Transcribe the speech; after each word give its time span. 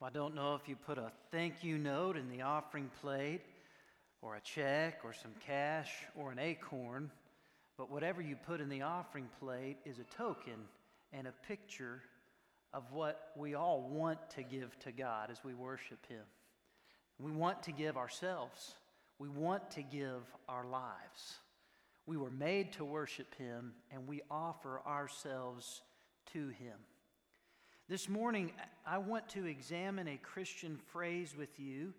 I 0.00 0.10
don't 0.10 0.36
know 0.36 0.54
if 0.54 0.68
you 0.68 0.76
put 0.76 0.96
a 0.96 1.10
thank 1.32 1.64
you 1.64 1.76
note 1.76 2.16
in 2.16 2.30
the 2.30 2.42
offering 2.42 2.88
plate, 3.00 3.40
or 4.22 4.36
a 4.36 4.40
check, 4.40 5.00
or 5.02 5.12
some 5.12 5.32
cash, 5.44 5.90
or 6.16 6.30
an 6.30 6.38
acorn, 6.38 7.10
but 7.76 7.90
whatever 7.90 8.22
you 8.22 8.36
put 8.36 8.60
in 8.60 8.68
the 8.68 8.82
offering 8.82 9.28
plate 9.40 9.76
is 9.84 9.98
a 9.98 10.04
token 10.16 10.54
and 11.12 11.26
a 11.26 11.32
picture 11.48 12.00
of 12.72 12.84
what 12.92 13.32
we 13.36 13.56
all 13.56 13.88
want 13.90 14.18
to 14.36 14.44
give 14.44 14.78
to 14.80 14.92
God 14.92 15.32
as 15.32 15.42
we 15.42 15.52
worship 15.52 16.06
Him. 16.06 16.22
We 17.18 17.32
want 17.32 17.64
to 17.64 17.72
give 17.72 17.96
ourselves, 17.96 18.74
we 19.18 19.28
want 19.28 19.68
to 19.72 19.82
give 19.82 20.22
our 20.48 20.64
lives. 20.64 21.40
We 22.06 22.16
were 22.16 22.30
made 22.30 22.72
to 22.74 22.84
worship 22.84 23.34
Him, 23.34 23.72
and 23.90 24.06
we 24.06 24.22
offer 24.30 24.80
ourselves 24.86 25.82
to 26.34 26.48
Him. 26.50 26.78
This 27.90 28.06
morning, 28.06 28.52
I 28.86 28.98
want 28.98 29.30
to 29.30 29.46
examine 29.46 30.08
a 30.08 30.18
Christian 30.18 30.78
phrase 30.92 31.34
with 31.34 31.58
you 31.58 31.94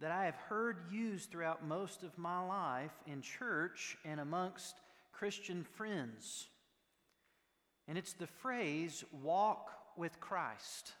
that 0.00 0.10
I 0.10 0.24
have 0.24 0.36
heard 0.36 0.78
used 0.90 1.30
throughout 1.30 1.66
most 1.66 2.02
of 2.02 2.16
my 2.16 2.42
life 2.42 2.94
in 3.06 3.20
church 3.20 3.98
and 4.06 4.20
amongst 4.20 4.80
Christian 5.12 5.66
friends. 5.76 6.46
And 7.86 7.98
it's 7.98 8.14
the 8.14 8.26
phrase, 8.26 9.04
walk 9.22 9.70
with 9.98 10.18
Christ. 10.18 10.92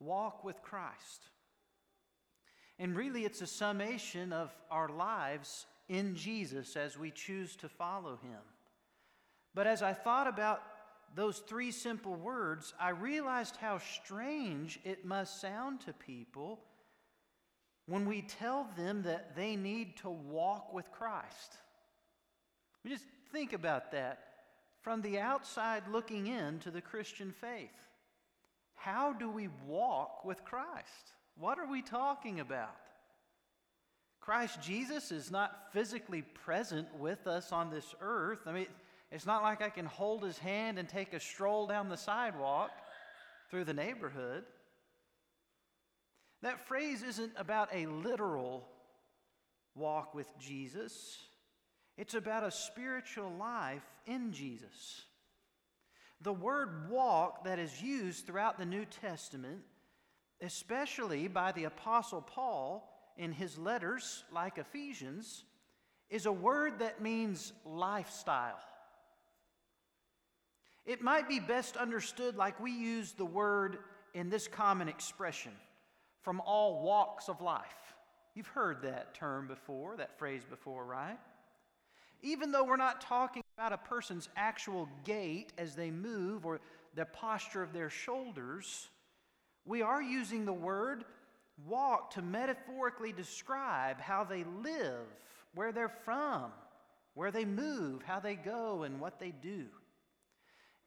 Walk 0.00 0.42
with 0.42 0.62
Christ. 0.62 1.28
And 2.78 2.96
really, 2.96 3.26
it's 3.26 3.42
a 3.42 3.46
summation 3.46 4.32
of 4.32 4.50
our 4.70 4.88
lives 4.88 5.66
in 5.90 6.14
Jesus 6.14 6.76
as 6.76 6.96
we 6.96 7.10
choose 7.10 7.56
to 7.56 7.68
follow 7.68 8.18
him. 8.22 8.40
But 9.54 9.66
as 9.66 9.82
I 9.82 9.92
thought 9.92 10.28
about 10.28 10.62
those 11.14 11.38
three 11.38 11.70
simple 11.70 12.14
words, 12.14 12.74
I 12.80 12.90
realized 12.90 13.56
how 13.56 13.78
strange 13.78 14.78
it 14.84 15.04
must 15.04 15.40
sound 15.40 15.80
to 15.82 15.92
people 15.92 16.60
when 17.86 18.06
we 18.06 18.22
tell 18.22 18.68
them 18.76 19.02
that 19.02 19.34
they 19.34 19.56
need 19.56 19.96
to 19.98 20.10
walk 20.10 20.72
with 20.72 20.90
Christ. 20.92 21.56
We 22.84 22.90
just 22.90 23.06
think 23.32 23.52
about 23.52 23.92
that 23.92 24.18
from 24.82 25.02
the 25.02 25.18
outside 25.18 25.82
looking 25.90 26.26
in 26.26 26.58
to 26.60 26.70
the 26.70 26.80
Christian 26.80 27.32
faith. 27.32 27.70
How 28.74 29.12
do 29.12 29.28
we 29.28 29.48
walk 29.66 30.24
with 30.24 30.44
Christ? 30.44 31.12
What 31.38 31.58
are 31.58 31.66
we 31.66 31.82
talking 31.82 32.40
about? 32.40 32.76
Christ 34.20 34.60
Jesus 34.60 35.10
is 35.10 35.30
not 35.30 35.72
physically 35.72 36.22
present 36.22 36.86
with 36.98 37.26
us 37.26 37.50
on 37.50 37.70
this 37.70 37.94
earth. 38.00 38.40
I 38.46 38.52
mean, 38.52 38.66
it's 39.10 39.26
not 39.26 39.42
like 39.42 39.62
I 39.62 39.70
can 39.70 39.86
hold 39.86 40.22
his 40.22 40.38
hand 40.38 40.78
and 40.78 40.88
take 40.88 41.12
a 41.12 41.20
stroll 41.20 41.66
down 41.66 41.88
the 41.88 41.96
sidewalk 41.96 42.70
through 43.50 43.64
the 43.64 43.74
neighborhood. 43.74 44.44
That 46.42 46.66
phrase 46.68 47.02
isn't 47.02 47.32
about 47.36 47.70
a 47.72 47.86
literal 47.86 48.68
walk 49.74 50.14
with 50.14 50.26
Jesus, 50.38 51.18
it's 51.96 52.14
about 52.14 52.44
a 52.44 52.50
spiritual 52.50 53.32
life 53.38 53.82
in 54.06 54.32
Jesus. 54.32 55.02
The 56.20 56.32
word 56.32 56.90
walk 56.90 57.44
that 57.44 57.58
is 57.58 57.80
used 57.80 58.26
throughout 58.26 58.58
the 58.58 58.66
New 58.66 58.84
Testament, 58.84 59.60
especially 60.42 61.28
by 61.28 61.52
the 61.52 61.64
Apostle 61.64 62.22
Paul 62.22 62.88
in 63.16 63.32
his 63.32 63.56
letters, 63.56 64.24
like 64.32 64.58
Ephesians, 64.58 65.44
is 66.10 66.26
a 66.26 66.32
word 66.32 66.80
that 66.80 67.02
means 67.02 67.52
lifestyle. 67.64 68.58
It 70.88 71.02
might 71.02 71.28
be 71.28 71.38
best 71.38 71.76
understood 71.76 72.36
like 72.36 72.58
we 72.58 72.72
use 72.72 73.12
the 73.12 73.26
word 73.26 73.76
in 74.14 74.30
this 74.30 74.48
common 74.48 74.88
expression 74.88 75.52
from 76.22 76.40
all 76.40 76.82
walks 76.82 77.28
of 77.28 77.42
life. 77.42 77.94
You've 78.34 78.46
heard 78.46 78.80
that 78.82 79.14
term 79.14 79.48
before, 79.48 79.98
that 79.98 80.18
phrase 80.18 80.40
before, 80.48 80.86
right? 80.86 81.18
Even 82.22 82.52
though 82.52 82.64
we're 82.64 82.76
not 82.78 83.02
talking 83.02 83.42
about 83.58 83.74
a 83.74 83.76
person's 83.76 84.30
actual 84.34 84.88
gait 85.04 85.52
as 85.58 85.74
they 85.74 85.90
move 85.90 86.46
or 86.46 86.58
the 86.94 87.04
posture 87.04 87.62
of 87.62 87.74
their 87.74 87.90
shoulders, 87.90 88.88
we 89.66 89.82
are 89.82 90.00
using 90.00 90.46
the 90.46 90.54
word 90.54 91.04
walk 91.66 92.12
to 92.12 92.22
metaphorically 92.22 93.12
describe 93.12 94.00
how 94.00 94.24
they 94.24 94.42
live, 94.62 95.04
where 95.54 95.70
they're 95.70 95.92
from, 96.06 96.50
where 97.12 97.30
they 97.30 97.44
move, 97.44 98.02
how 98.04 98.20
they 98.20 98.36
go, 98.36 98.84
and 98.84 98.98
what 98.98 99.20
they 99.20 99.34
do. 99.42 99.66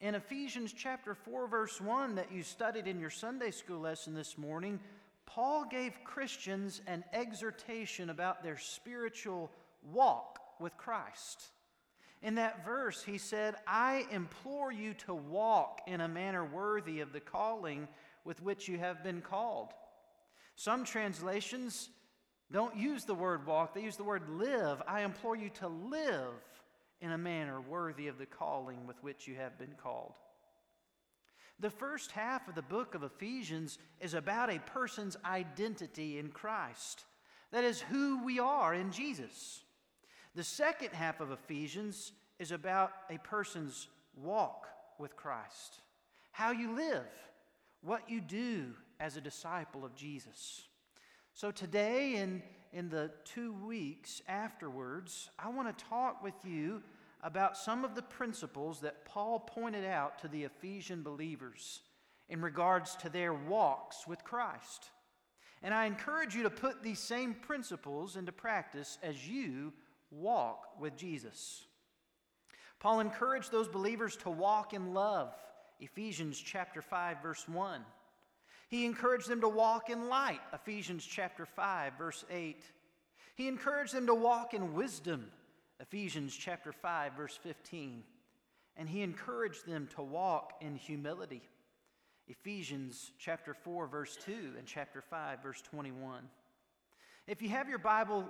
In 0.02 0.16
Ephesians 0.16 0.74
chapter 0.74 1.14
4, 1.14 1.46
verse 1.46 1.80
1, 1.80 2.16
that 2.16 2.32
you 2.32 2.42
studied 2.42 2.88
in 2.88 3.00
your 3.00 3.12
Sunday 3.12 3.52
school 3.52 3.82
lesson 3.82 4.16
this 4.16 4.36
morning, 4.36 4.80
Paul 5.28 5.64
gave 5.70 5.94
Christians 6.04 6.82
an 6.88 7.04
exhortation 7.14 8.10
about 8.10 8.42
their 8.42 8.58
spiritual 8.58 9.52
walk 9.84 10.40
with 10.60 10.76
Christ. 10.76 11.44
In 12.24 12.34
that 12.36 12.66
verse, 12.66 13.04
he 13.04 13.20
said, 13.20 13.54
I 13.68 14.08
implore 14.10 14.72
you 14.72 14.96
to 15.06 15.14
walk 15.14 15.82
in 15.86 16.02
a 16.02 16.08
manner 16.08 16.44
worthy 16.44 17.02
of 17.02 17.14
the 17.14 17.20
calling 17.20 17.88
with 18.26 18.42
which 18.42 18.68
you 18.68 18.80
have 18.80 19.04
been 19.04 19.22
called. 19.22 19.70
Some 20.56 20.84
translations 20.84 21.90
don't 22.52 22.76
use 22.76 23.06
the 23.06 23.14
word 23.14 23.46
walk, 23.46 23.76
they 23.76 23.84
use 23.84 23.98
the 23.98 24.04
word 24.04 24.28
live. 24.30 24.82
I 24.88 25.02
implore 25.02 25.36
you 25.36 25.52
to 25.60 25.68
live 25.68 26.34
in 27.02 27.12
a 27.12 27.18
manner 27.18 27.60
worthy 27.60 28.08
of 28.08 28.18
the 28.18 28.26
calling 28.26 28.86
with 28.88 29.02
which 29.04 29.28
you 29.28 29.36
have 29.36 29.58
been 29.58 29.74
called. 29.82 30.14
The 31.60 31.70
first 31.70 32.12
half 32.12 32.48
of 32.48 32.56
the 32.56 32.62
book 32.62 32.96
of 32.96 33.04
Ephesians 33.04 33.78
is 34.00 34.14
about 34.14 34.50
a 34.50 34.60
person's 34.60 35.18
identity 35.26 36.18
in 36.18 36.30
Christ. 36.30 37.06
That 37.52 37.64
is 37.64 37.82
who 37.82 38.24
we 38.24 38.40
are 38.40 38.74
in 38.74 38.92
Jesus. 38.92 39.62
The 40.34 40.44
second 40.44 40.92
half 40.94 41.20
of 41.20 41.32
Ephesians 41.32 42.14
is 42.40 42.52
about 42.52 42.92
a 43.10 43.18
person's 43.20 43.88
walk 44.16 44.68
with 44.98 45.16
Christ, 45.16 45.82
how 46.32 46.52
you 46.52 46.76
live, 46.76 47.06
what 47.82 48.10
you 48.10 48.22
do 48.22 48.74
as 49.00 49.18
a 49.18 49.22
disciple 49.22 49.84
of 49.84 49.96
Jesus. 49.96 50.68
So 51.34 51.52
today, 51.52 52.16
in 52.16 52.42
in 52.74 52.90
the 52.90 53.12
two 53.26 53.54
weeks 53.54 54.22
afterwards, 54.28 55.30
I 55.38 55.50
want 55.50 55.78
to 55.78 55.86
talk 55.86 56.24
with 56.24 56.34
you 56.44 56.82
about 57.24 57.58
some 57.58 57.84
of 57.86 57.96
the 57.96 58.02
principles 58.02 58.80
that 58.82 59.06
Paul 59.06 59.40
pointed 59.40 59.86
out 59.86 60.20
to 60.20 60.28
the 60.28 60.44
Ephesian 60.44 61.04
believers 61.04 61.82
in 62.30 62.42
regards 62.42 62.96
to 62.98 63.10
their 63.10 63.34
walks 63.34 64.08
with 64.08 64.24
Christ. 64.24 64.90
And 65.62 65.74
I 65.74 65.86
encourage 65.86 66.34
you 66.34 66.44
to 66.44 66.50
put 66.50 66.82
these 66.82 67.00
same 67.00 67.36
principles 67.36 68.16
into 68.16 68.32
practice 68.32 68.98
as 69.04 69.28
you 69.28 69.74
walk 70.10 70.80
with 70.80 70.96
Jesus. 70.96 71.66
Paul 72.80 73.00
encouraged 73.00 73.52
those 73.52 73.68
believers 73.68 74.16
to 74.18 74.32
walk 74.32 74.74
in 74.74 74.94
love, 74.94 75.34
Ephesians 75.80 76.40
chapter 76.40 76.82
5 76.82 77.22
verse 77.22 77.48
1. 77.48 77.82
He 78.72 78.86
encouraged 78.86 79.28
them 79.28 79.42
to 79.42 79.50
walk 79.50 79.90
in 79.90 80.08
light, 80.08 80.40
Ephesians 80.54 81.06
chapter 81.06 81.46
5, 81.46 81.98
verse 81.98 82.24
8. 82.32 82.64
He 83.36 83.50
encouraged 83.50 83.94
them 83.94 84.08
to 84.08 84.16
walk 84.16 84.54
in 84.54 84.74
wisdom, 84.74 85.30
Ephesians 85.82 86.34
chapter 86.34 86.72
5, 86.72 87.12
verse 87.14 87.38
15. 87.44 88.02
And 88.78 88.88
he 88.88 89.02
encouraged 89.02 89.68
them 89.68 89.90
to 89.96 90.02
walk 90.02 90.54
in 90.62 90.78
humility, 90.78 91.42
Ephesians 92.30 93.12
chapter 93.20 93.54
4, 93.54 93.88
verse 93.88 94.18
2, 94.26 94.32
and 94.58 94.66
chapter 94.66 95.02
5, 95.02 95.44
verse 95.44 95.62
21. 95.64 96.22
If 97.28 97.42
you 97.42 97.50
have 97.50 97.68
your 97.68 97.78
Bible 97.78 98.24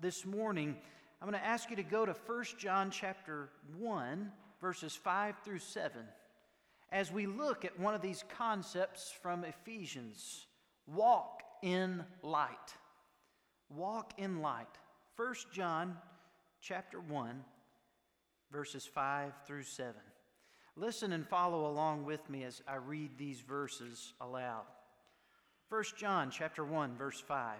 this 0.00 0.26
morning, 0.26 0.76
I'm 1.22 1.30
going 1.30 1.40
to 1.40 1.46
ask 1.46 1.70
you 1.70 1.76
to 1.76 1.84
go 1.84 2.04
to 2.04 2.16
1 2.26 2.44
John 2.58 2.90
chapter 2.90 3.48
1, 3.78 4.32
verses 4.60 4.96
5 4.96 5.36
through 5.44 5.60
7 5.60 5.92
as 6.92 7.12
we 7.12 7.26
look 7.26 7.64
at 7.64 7.78
one 7.78 7.94
of 7.94 8.02
these 8.02 8.24
concepts 8.36 9.12
from 9.22 9.44
Ephesians 9.44 10.46
walk 10.86 11.42
in 11.62 12.04
light. 12.22 12.74
Walk 13.70 14.12
in 14.18 14.42
light. 14.42 14.68
1 15.16 15.34
John 15.52 15.96
chapter 16.60 17.00
1 17.00 17.44
verses 18.52 18.86
5 18.86 19.32
through 19.46 19.64
7. 19.64 19.94
Listen 20.76 21.12
and 21.12 21.26
follow 21.26 21.66
along 21.70 22.04
with 22.04 22.28
me 22.28 22.44
as 22.44 22.62
I 22.68 22.76
read 22.76 23.10
these 23.16 23.40
verses 23.40 24.12
aloud. 24.20 24.64
1 25.68 25.84
John 25.96 26.30
chapter 26.30 26.64
1 26.64 26.96
verse 26.96 27.20
5. 27.20 27.58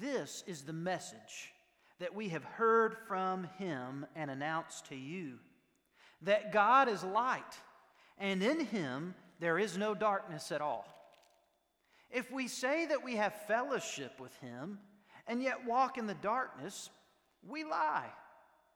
This 0.00 0.44
is 0.46 0.62
the 0.62 0.72
message 0.72 1.52
that 1.98 2.14
we 2.14 2.28
have 2.30 2.44
heard 2.44 2.96
from 3.06 3.48
him 3.58 4.06
and 4.16 4.30
announced 4.30 4.86
to 4.86 4.96
you 4.96 5.38
that 6.22 6.52
God 6.52 6.88
is 6.88 7.04
light 7.04 7.58
and 8.18 8.42
in 8.42 8.60
him 8.60 9.14
there 9.40 9.58
is 9.58 9.76
no 9.76 9.94
darkness 9.94 10.52
at 10.52 10.60
all. 10.60 10.86
If 12.10 12.30
we 12.30 12.46
say 12.48 12.86
that 12.86 13.04
we 13.04 13.16
have 13.16 13.34
fellowship 13.46 14.20
with 14.20 14.34
him 14.36 14.78
and 15.26 15.42
yet 15.42 15.66
walk 15.66 15.98
in 15.98 16.06
the 16.06 16.14
darkness, 16.14 16.90
we 17.46 17.64
lie 17.64 18.10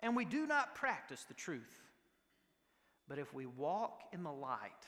and 0.00 0.16
we 0.16 0.24
do 0.24 0.46
not 0.46 0.74
practice 0.74 1.24
the 1.24 1.34
truth. 1.34 1.82
But 3.08 3.18
if 3.18 3.32
we 3.32 3.46
walk 3.46 4.02
in 4.12 4.22
the 4.22 4.32
light, 4.32 4.86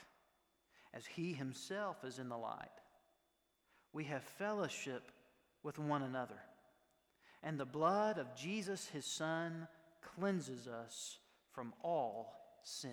as 0.93 1.07
he 1.07 1.33
himself 1.33 2.05
is 2.05 2.19
in 2.19 2.29
the 2.29 2.37
light, 2.37 2.69
we 3.93 4.05
have 4.05 4.23
fellowship 4.23 5.11
with 5.63 5.79
one 5.79 6.03
another. 6.03 6.41
And 7.43 7.59
the 7.59 7.65
blood 7.65 8.19
of 8.19 8.35
Jesus, 8.35 8.89
his 8.89 9.07
Son, 9.07 9.67
cleanses 10.03 10.69
us 10.69 11.19
from 11.53 11.73
all 11.83 12.35
sin. 12.63 12.91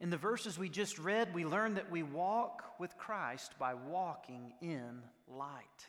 In 0.00 0.10
the 0.10 0.16
verses 0.16 0.58
we 0.58 0.68
just 0.68 0.98
read, 0.98 1.34
we 1.34 1.44
learn 1.44 1.74
that 1.74 1.90
we 1.90 2.02
walk 2.02 2.62
with 2.78 2.96
Christ 2.96 3.58
by 3.58 3.74
walking 3.74 4.52
in 4.60 5.02
light. 5.26 5.86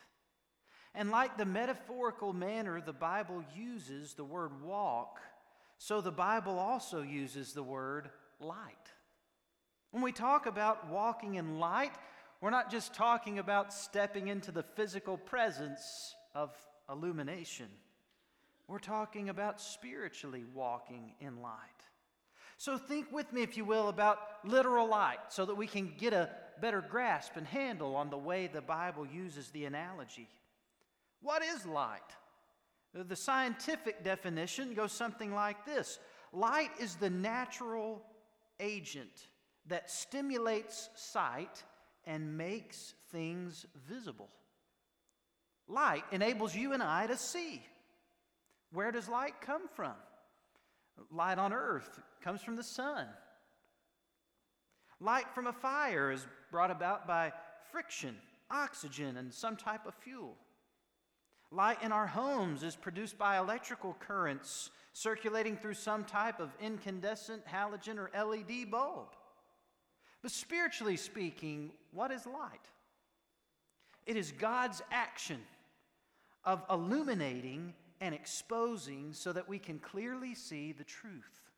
And 0.94 1.10
like 1.10 1.36
the 1.36 1.44
metaphorical 1.44 2.32
manner 2.32 2.80
the 2.80 2.92
Bible 2.92 3.44
uses 3.54 4.14
the 4.14 4.24
word 4.24 4.62
walk, 4.62 5.20
so 5.78 6.00
the 6.00 6.10
Bible 6.10 6.58
also 6.58 7.02
uses 7.02 7.52
the 7.52 7.62
word 7.62 8.10
light. 8.40 8.56
When 9.92 10.02
we 10.02 10.12
talk 10.12 10.46
about 10.46 10.88
walking 10.88 11.36
in 11.36 11.60
light, 11.60 11.92
we're 12.40 12.50
not 12.50 12.70
just 12.70 12.94
talking 12.94 13.38
about 13.38 13.72
stepping 13.72 14.28
into 14.28 14.50
the 14.50 14.62
physical 14.62 15.16
presence 15.16 16.14
of 16.34 16.50
illumination. 16.90 17.68
We're 18.66 18.78
talking 18.78 19.28
about 19.28 19.60
spiritually 19.60 20.44
walking 20.54 21.12
in 21.20 21.40
light. 21.42 21.79
So 22.60 22.76
think 22.76 23.10
with 23.10 23.32
me, 23.32 23.40
if 23.40 23.56
you 23.56 23.64
will, 23.64 23.88
about 23.88 24.18
literal 24.44 24.86
light 24.86 25.16
so 25.30 25.46
that 25.46 25.54
we 25.54 25.66
can 25.66 25.94
get 25.96 26.12
a 26.12 26.28
better 26.60 26.82
grasp 26.82 27.36
and 27.36 27.46
handle 27.46 27.96
on 27.96 28.10
the 28.10 28.18
way 28.18 28.48
the 28.48 28.60
Bible 28.60 29.06
uses 29.06 29.48
the 29.48 29.64
analogy. 29.64 30.28
What 31.22 31.42
is 31.42 31.64
light? 31.64 32.02
The 32.92 33.16
scientific 33.16 34.04
definition 34.04 34.74
goes 34.74 34.92
something 34.92 35.32
like 35.32 35.64
this 35.64 35.98
Light 36.34 36.68
is 36.78 36.96
the 36.96 37.08
natural 37.08 38.02
agent 38.60 39.28
that 39.68 39.90
stimulates 39.90 40.90
sight 40.96 41.64
and 42.04 42.36
makes 42.36 42.92
things 43.10 43.64
visible. 43.88 44.28
Light 45.66 46.04
enables 46.12 46.54
you 46.54 46.74
and 46.74 46.82
I 46.82 47.06
to 47.06 47.16
see. 47.16 47.62
Where 48.70 48.92
does 48.92 49.08
light 49.08 49.40
come 49.40 49.66
from? 49.66 49.94
Light 51.10 51.38
on 51.38 51.52
earth 51.52 52.00
comes 52.22 52.42
from 52.42 52.56
the 52.56 52.62
sun. 52.62 53.06
Light 55.00 55.26
from 55.34 55.46
a 55.46 55.52
fire 55.52 56.12
is 56.12 56.26
brought 56.50 56.70
about 56.70 57.06
by 57.06 57.32
friction, 57.72 58.16
oxygen, 58.50 59.16
and 59.16 59.32
some 59.32 59.56
type 59.56 59.86
of 59.86 59.94
fuel. 59.94 60.36
Light 61.50 61.82
in 61.82 61.90
our 61.90 62.06
homes 62.06 62.62
is 62.62 62.76
produced 62.76 63.18
by 63.18 63.38
electrical 63.38 63.96
currents 63.98 64.70
circulating 64.92 65.56
through 65.56 65.74
some 65.74 66.04
type 66.04 66.38
of 66.40 66.50
incandescent 66.60 67.42
halogen 67.46 67.96
or 67.98 68.10
LED 68.14 68.70
bulb. 68.70 69.08
But 70.22 70.30
spiritually 70.30 70.96
speaking, 70.96 71.70
what 71.92 72.10
is 72.10 72.26
light? 72.26 72.60
It 74.06 74.16
is 74.16 74.32
God's 74.32 74.82
action 74.90 75.40
of 76.44 76.62
illuminating 76.70 77.74
and 78.00 78.14
exposing 78.14 79.12
so 79.12 79.32
that 79.32 79.48
we 79.48 79.58
can 79.58 79.78
clearly 79.78 80.34
see 80.34 80.72
the 80.72 80.84
truth. 80.84 81.50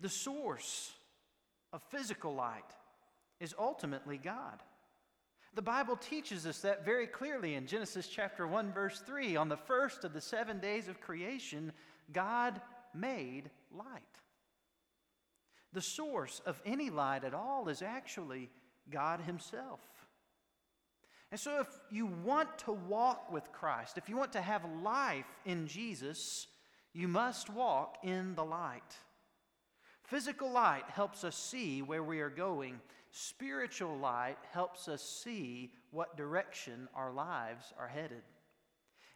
The 0.00 0.08
source 0.08 0.92
of 1.72 1.82
physical 1.90 2.34
light 2.34 2.62
is 3.40 3.54
ultimately 3.58 4.18
God. 4.18 4.62
The 5.54 5.62
Bible 5.62 5.96
teaches 5.96 6.46
us 6.46 6.60
that 6.60 6.84
very 6.84 7.06
clearly 7.06 7.54
in 7.54 7.66
Genesis 7.66 8.08
chapter 8.08 8.46
1 8.46 8.72
verse 8.72 9.00
3 9.06 9.36
on 9.36 9.48
the 9.48 9.56
first 9.56 10.04
of 10.04 10.12
the 10.12 10.20
7 10.20 10.58
days 10.58 10.88
of 10.88 11.00
creation 11.00 11.72
God 12.12 12.60
made 12.92 13.50
light. 13.72 14.02
The 15.72 15.82
source 15.82 16.40
of 16.46 16.60
any 16.64 16.90
light 16.90 17.24
at 17.24 17.34
all 17.34 17.68
is 17.68 17.82
actually 17.82 18.50
God 18.90 19.20
himself. 19.20 19.80
And 21.34 21.40
so, 21.40 21.58
if 21.58 21.66
you 21.90 22.06
want 22.06 22.58
to 22.58 22.70
walk 22.70 23.32
with 23.32 23.50
Christ, 23.50 23.98
if 23.98 24.08
you 24.08 24.16
want 24.16 24.34
to 24.34 24.40
have 24.40 24.62
life 24.84 25.26
in 25.44 25.66
Jesus, 25.66 26.46
you 26.92 27.08
must 27.08 27.50
walk 27.50 27.96
in 28.04 28.36
the 28.36 28.44
light. 28.44 28.94
Physical 30.04 30.48
light 30.48 30.84
helps 30.86 31.24
us 31.24 31.34
see 31.34 31.82
where 31.82 32.04
we 32.04 32.20
are 32.20 32.30
going. 32.30 32.80
Spiritual 33.10 33.98
light 33.98 34.36
helps 34.52 34.86
us 34.86 35.02
see 35.02 35.72
what 35.90 36.16
direction 36.16 36.86
our 36.94 37.10
lives 37.10 37.72
are 37.80 37.88
headed. 37.88 38.22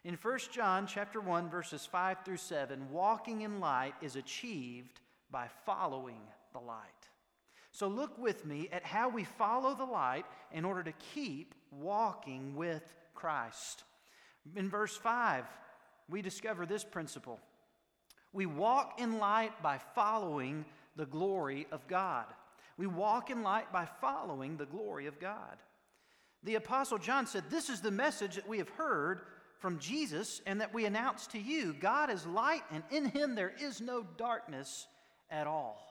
In 0.03 0.15
1 0.21 0.39
John 0.51 0.87
chapter 0.87 1.21
1 1.21 1.49
verses 1.49 1.85
5 1.85 2.25
through 2.25 2.35
7, 2.35 2.91
walking 2.91 3.43
in 3.43 3.61
light 3.61 3.93
is 4.01 4.17
achieved 4.17 4.99
by 5.31 5.47
following 5.65 6.19
the 6.51 6.59
light. 6.59 7.08
So 7.79 7.87
look 7.87 8.17
with 8.17 8.45
me 8.45 8.67
at 8.73 8.83
how 8.83 9.07
we 9.07 9.23
follow 9.23 9.73
the 9.73 9.85
light 9.85 10.25
in 10.51 10.65
order 10.65 10.83
to 10.83 10.91
keep 11.13 11.55
walking 11.71 12.57
with 12.57 12.83
Christ. 13.15 13.85
In 14.57 14.69
verse 14.69 14.97
5, 14.97 15.45
we 16.09 16.21
discover 16.21 16.65
this 16.65 16.83
principle. 16.83 17.39
We 18.33 18.45
walk 18.45 18.99
in 18.99 19.17
light 19.17 19.63
by 19.63 19.79
following 19.95 20.65
the 20.97 21.05
glory 21.05 21.67
of 21.71 21.87
God. 21.87 22.25
We 22.75 22.85
walk 22.85 23.29
in 23.29 23.43
light 23.43 23.71
by 23.71 23.87
following 24.01 24.57
the 24.57 24.65
glory 24.65 25.05
of 25.05 25.17
God. 25.21 25.55
The 26.43 26.55
Apostle 26.55 26.97
John 26.97 27.27
said, 27.27 27.45
This 27.49 27.69
is 27.69 27.79
the 27.79 27.91
message 27.91 28.35
that 28.35 28.49
we 28.49 28.57
have 28.57 28.67
heard 28.67 29.21
from 29.57 29.79
Jesus 29.79 30.41
and 30.45 30.59
that 30.59 30.73
we 30.73 30.83
announce 30.83 31.27
to 31.27 31.39
you 31.39 31.73
God 31.79 32.09
is 32.09 32.25
light, 32.25 32.63
and 32.73 32.83
in 32.91 33.05
him 33.05 33.35
there 33.35 33.53
is 33.57 33.79
no 33.79 34.05
darkness 34.17 34.85
at 35.31 35.47
all. 35.47 35.88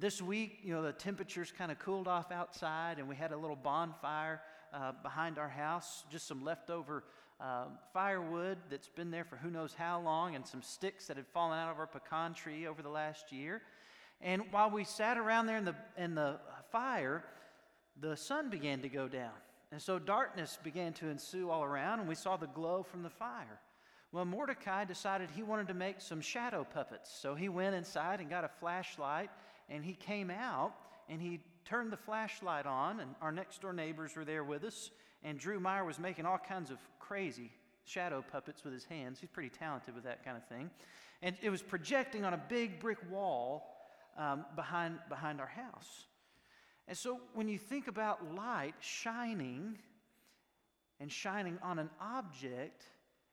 This 0.00 0.22
week, 0.22 0.60
you 0.62 0.72
know, 0.72 0.80
the 0.80 0.92
temperatures 0.92 1.52
kind 1.52 1.70
of 1.70 1.78
cooled 1.78 2.08
off 2.08 2.32
outside, 2.32 2.98
and 2.98 3.06
we 3.06 3.14
had 3.14 3.32
a 3.32 3.36
little 3.36 3.54
bonfire 3.54 4.40
uh, 4.72 4.92
behind 5.02 5.38
our 5.38 5.50
house, 5.50 6.04
just 6.10 6.26
some 6.26 6.42
leftover 6.42 7.04
uh, 7.38 7.66
firewood 7.92 8.56
that's 8.70 8.88
been 8.88 9.10
there 9.10 9.24
for 9.24 9.36
who 9.36 9.50
knows 9.50 9.74
how 9.74 10.00
long, 10.00 10.34
and 10.36 10.46
some 10.46 10.62
sticks 10.62 11.06
that 11.08 11.18
had 11.18 11.26
fallen 11.26 11.58
out 11.58 11.70
of 11.70 11.78
our 11.78 11.86
pecan 11.86 12.32
tree 12.32 12.66
over 12.66 12.80
the 12.80 12.88
last 12.88 13.30
year. 13.30 13.60
And 14.22 14.40
while 14.50 14.70
we 14.70 14.84
sat 14.84 15.18
around 15.18 15.44
there 15.44 15.58
in 15.58 15.66
the, 15.66 15.74
in 15.98 16.14
the 16.14 16.40
fire, 16.72 17.22
the 18.00 18.16
sun 18.16 18.48
began 18.48 18.80
to 18.80 18.88
go 18.88 19.06
down. 19.06 19.34
And 19.70 19.82
so 19.82 19.98
darkness 19.98 20.58
began 20.64 20.94
to 20.94 21.08
ensue 21.08 21.50
all 21.50 21.62
around, 21.62 22.00
and 22.00 22.08
we 22.08 22.14
saw 22.14 22.38
the 22.38 22.46
glow 22.46 22.82
from 22.82 23.02
the 23.02 23.10
fire. 23.10 23.60
Well, 24.12 24.24
Mordecai 24.24 24.86
decided 24.86 25.28
he 25.30 25.42
wanted 25.42 25.68
to 25.68 25.74
make 25.74 26.00
some 26.00 26.22
shadow 26.22 26.66
puppets. 26.72 27.14
So 27.20 27.34
he 27.34 27.50
went 27.50 27.74
inside 27.74 28.20
and 28.20 28.30
got 28.30 28.44
a 28.44 28.50
flashlight 28.60 29.28
and 29.70 29.84
he 29.84 29.94
came 29.94 30.30
out 30.30 30.74
and 31.08 31.22
he 31.22 31.40
turned 31.64 31.92
the 31.92 31.96
flashlight 31.96 32.66
on, 32.66 33.00
and 33.00 33.14
our 33.22 33.32
next 33.32 33.62
door 33.62 33.72
neighbors 33.72 34.16
were 34.16 34.24
there 34.24 34.44
with 34.44 34.64
us. 34.64 34.90
And 35.22 35.38
Drew 35.38 35.60
Meyer 35.60 35.84
was 35.84 35.98
making 35.98 36.26
all 36.26 36.38
kinds 36.38 36.70
of 36.70 36.78
crazy 36.98 37.50
shadow 37.84 38.24
puppets 38.30 38.64
with 38.64 38.72
his 38.72 38.84
hands. 38.84 39.20
He's 39.20 39.28
pretty 39.28 39.50
talented 39.50 39.94
with 39.94 40.04
that 40.04 40.24
kind 40.24 40.36
of 40.36 40.46
thing. 40.46 40.70
And 41.22 41.36
it 41.42 41.50
was 41.50 41.62
projecting 41.62 42.24
on 42.24 42.34
a 42.34 42.40
big 42.48 42.80
brick 42.80 42.98
wall 43.10 43.76
um, 44.16 44.44
behind, 44.56 44.98
behind 45.08 45.40
our 45.40 45.46
house. 45.46 46.06
And 46.88 46.96
so 46.96 47.20
when 47.34 47.48
you 47.48 47.58
think 47.58 47.88
about 47.88 48.34
light 48.34 48.74
shining 48.80 49.78
and 50.98 51.10
shining 51.10 51.58
on 51.62 51.78
an 51.78 51.90
object, 52.00 52.84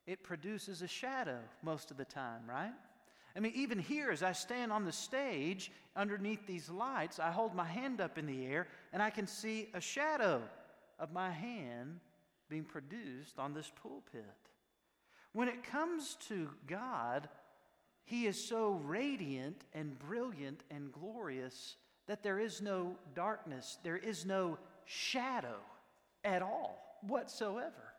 it 0.05 0.23
produces 0.23 0.81
a 0.81 0.87
shadow 0.87 1.39
most 1.63 1.91
of 1.91 1.97
the 1.97 2.05
time, 2.05 2.41
right? 2.47 2.73
I 3.35 3.39
mean, 3.39 3.53
even 3.55 3.79
here, 3.79 4.09
as 4.09 4.23
I 4.23 4.31
stand 4.31 4.71
on 4.71 4.85
the 4.85 4.91
stage 4.91 5.71
underneath 5.95 6.45
these 6.47 6.69
lights, 6.69 7.19
I 7.19 7.31
hold 7.31 7.53
my 7.53 7.65
hand 7.65 8.01
up 8.01 8.17
in 8.17 8.25
the 8.25 8.45
air 8.45 8.67
and 8.93 9.01
I 9.01 9.09
can 9.09 9.27
see 9.27 9.69
a 9.73 9.81
shadow 9.81 10.41
of 10.99 11.11
my 11.11 11.29
hand 11.29 11.99
being 12.49 12.63
produced 12.63 13.37
on 13.37 13.53
this 13.53 13.71
pulpit. 13.81 14.23
When 15.33 15.47
it 15.47 15.63
comes 15.63 16.17
to 16.29 16.49
God, 16.65 17.29
He 18.05 18.25
is 18.25 18.43
so 18.43 18.81
radiant 18.83 19.63
and 19.73 19.99
brilliant 19.99 20.63
and 20.71 20.91
glorious 20.91 21.75
that 22.07 22.23
there 22.23 22.39
is 22.39 22.61
no 22.61 22.95
darkness, 23.13 23.77
there 23.83 23.97
is 23.97 24.25
no 24.25 24.57
shadow 24.85 25.57
at 26.23 26.41
all 26.41 26.97
whatsoever. 27.01 27.93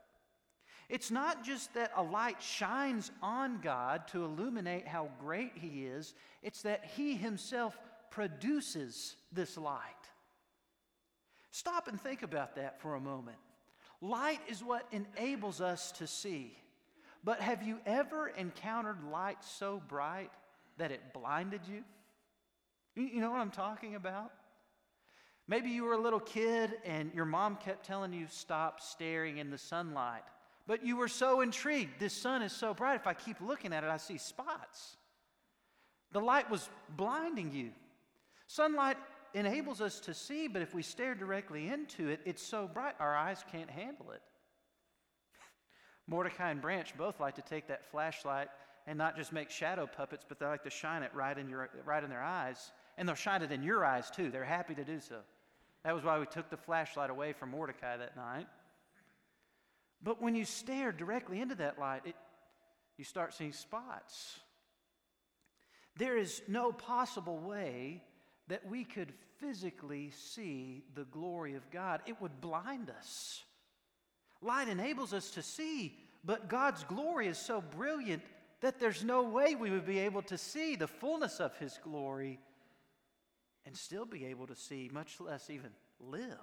It's 0.88 1.10
not 1.10 1.44
just 1.44 1.74
that 1.74 1.92
a 1.96 2.02
light 2.02 2.42
shines 2.42 3.10
on 3.22 3.60
God 3.60 4.08
to 4.08 4.24
illuminate 4.24 4.86
how 4.86 5.10
great 5.20 5.52
He 5.54 5.84
is, 5.84 6.14
it's 6.42 6.62
that 6.62 6.84
He 6.96 7.14
Himself 7.14 7.78
produces 8.10 9.16
this 9.32 9.58
light. 9.58 9.82
Stop 11.50 11.88
and 11.88 12.00
think 12.00 12.22
about 12.22 12.56
that 12.56 12.80
for 12.80 12.94
a 12.94 13.00
moment. 13.00 13.36
Light 14.00 14.40
is 14.48 14.62
what 14.62 14.86
enables 14.92 15.60
us 15.60 15.92
to 15.92 16.06
see. 16.06 16.56
But 17.24 17.40
have 17.40 17.62
you 17.62 17.80
ever 17.84 18.28
encountered 18.28 19.02
light 19.10 19.44
so 19.44 19.82
bright 19.88 20.30
that 20.78 20.92
it 20.92 21.12
blinded 21.12 21.62
you? 21.68 21.82
You 22.94 23.20
know 23.20 23.30
what 23.30 23.40
I'm 23.40 23.50
talking 23.50 23.94
about? 23.96 24.32
Maybe 25.46 25.70
you 25.70 25.84
were 25.84 25.94
a 25.94 26.00
little 26.00 26.20
kid 26.20 26.74
and 26.84 27.12
your 27.14 27.24
mom 27.24 27.56
kept 27.56 27.84
telling 27.84 28.12
you, 28.12 28.26
stop 28.28 28.80
staring 28.80 29.38
in 29.38 29.50
the 29.50 29.58
sunlight. 29.58 30.22
But 30.68 30.84
you 30.84 30.96
were 30.96 31.08
so 31.08 31.40
intrigued. 31.40 31.98
This 31.98 32.12
sun 32.12 32.42
is 32.42 32.52
so 32.52 32.74
bright. 32.74 32.96
If 32.96 33.06
I 33.06 33.14
keep 33.14 33.40
looking 33.40 33.72
at 33.72 33.84
it, 33.84 33.90
I 33.90 33.96
see 33.96 34.18
spots. 34.18 34.98
The 36.12 36.20
light 36.20 36.50
was 36.50 36.68
blinding 36.90 37.52
you. 37.52 37.70
Sunlight 38.46 38.98
enables 39.32 39.80
us 39.80 39.98
to 40.00 40.12
see, 40.12 40.46
but 40.46 40.60
if 40.60 40.74
we 40.74 40.82
stare 40.82 41.14
directly 41.14 41.68
into 41.68 42.08
it, 42.08 42.20
it's 42.26 42.42
so 42.42 42.68
bright 42.72 42.94
our 43.00 43.16
eyes 43.16 43.42
can't 43.50 43.70
handle 43.70 44.10
it. 44.10 44.20
Mordecai 46.06 46.50
and 46.50 46.60
Branch 46.60 46.94
both 46.98 47.18
like 47.18 47.34
to 47.36 47.42
take 47.42 47.66
that 47.68 47.90
flashlight 47.90 48.48
and 48.86 48.98
not 48.98 49.16
just 49.16 49.32
make 49.32 49.50
shadow 49.50 49.86
puppets, 49.86 50.24
but 50.28 50.38
they 50.38 50.44
like 50.44 50.64
to 50.64 50.70
shine 50.70 51.02
it 51.02 51.10
right 51.14 51.36
in, 51.38 51.48
your, 51.48 51.70
right 51.86 52.04
in 52.04 52.10
their 52.10 52.22
eyes. 52.22 52.72
And 52.98 53.08
they'll 53.08 53.16
shine 53.16 53.40
it 53.40 53.52
in 53.52 53.62
your 53.62 53.86
eyes 53.86 54.10
too. 54.10 54.30
They're 54.30 54.44
happy 54.44 54.74
to 54.74 54.84
do 54.84 55.00
so. 55.00 55.16
That 55.84 55.94
was 55.94 56.04
why 56.04 56.18
we 56.18 56.26
took 56.26 56.50
the 56.50 56.56
flashlight 56.58 57.08
away 57.08 57.32
from 57.32 57.52
Mordecai 57.52 57.96
that 57.96 58.16
night. 58.16 58.46
But 60.02 60.22
when 60.22 60.34
you 60.34 60.44
stare 60.44 60.92
directly 60.92 61.40
into 61.40 61.56
that 61.56 61.78
light, 61.78 62.02
it, 62.04 62.14
you 62.96 63.04
start 63.04 63.34
seeing 63.34 63.52
spots. 63.52 64.40
There 65.96 66.16
is 66.16 66.42
no 66.46 66.72
possible 66.72 67.38
way 67.38 68.02
that 68.46 68.66
we 68.68 68.84
could 68.84 69.12
physically 69.38 70.10
see 70.10 70.84
the 70.94 71.04
glory 71.04 71.54
of 71.54 71.70
God. 71.70 72.00
It 72.06 72.20
would 72.20 72.40
blind 72.40 72.90
us. 72.90 73.44
Light 74.40 74.68
enables 74.68 75.12
us 75.12 75.30
to 75.32 75.42
see, 75.42 75.96
but 76.24 76.48
God's 76.48 76.84
glory 76.84 77.26
is 77.26 77.38
so 77.38 77.60
brilliant 77.60 78.22
that 78.60 78.78
there's 78.78 79.04
no 79.04 79.22
way 79.22 79.54
we 79.54 79.70
would 79.70 79.86
be 79.86 79.98
able 79.98 80.22
to 80.22 80.38
see 80.38 80.76
the 80.76 80.86
fullness 80.86 81.40
of 81.40 81.56
His 81.58 81.78
glory 81.82 82.38
and 83.66 83.76
still 83.76 84.06
be 84.06 84.24
able 84.26 84.46
to 84.46 84.56
see, 84.56 84.90
much 84.92 85.20
less 85.20 85.50
even 85.50 85.70
live. 86.00 86.38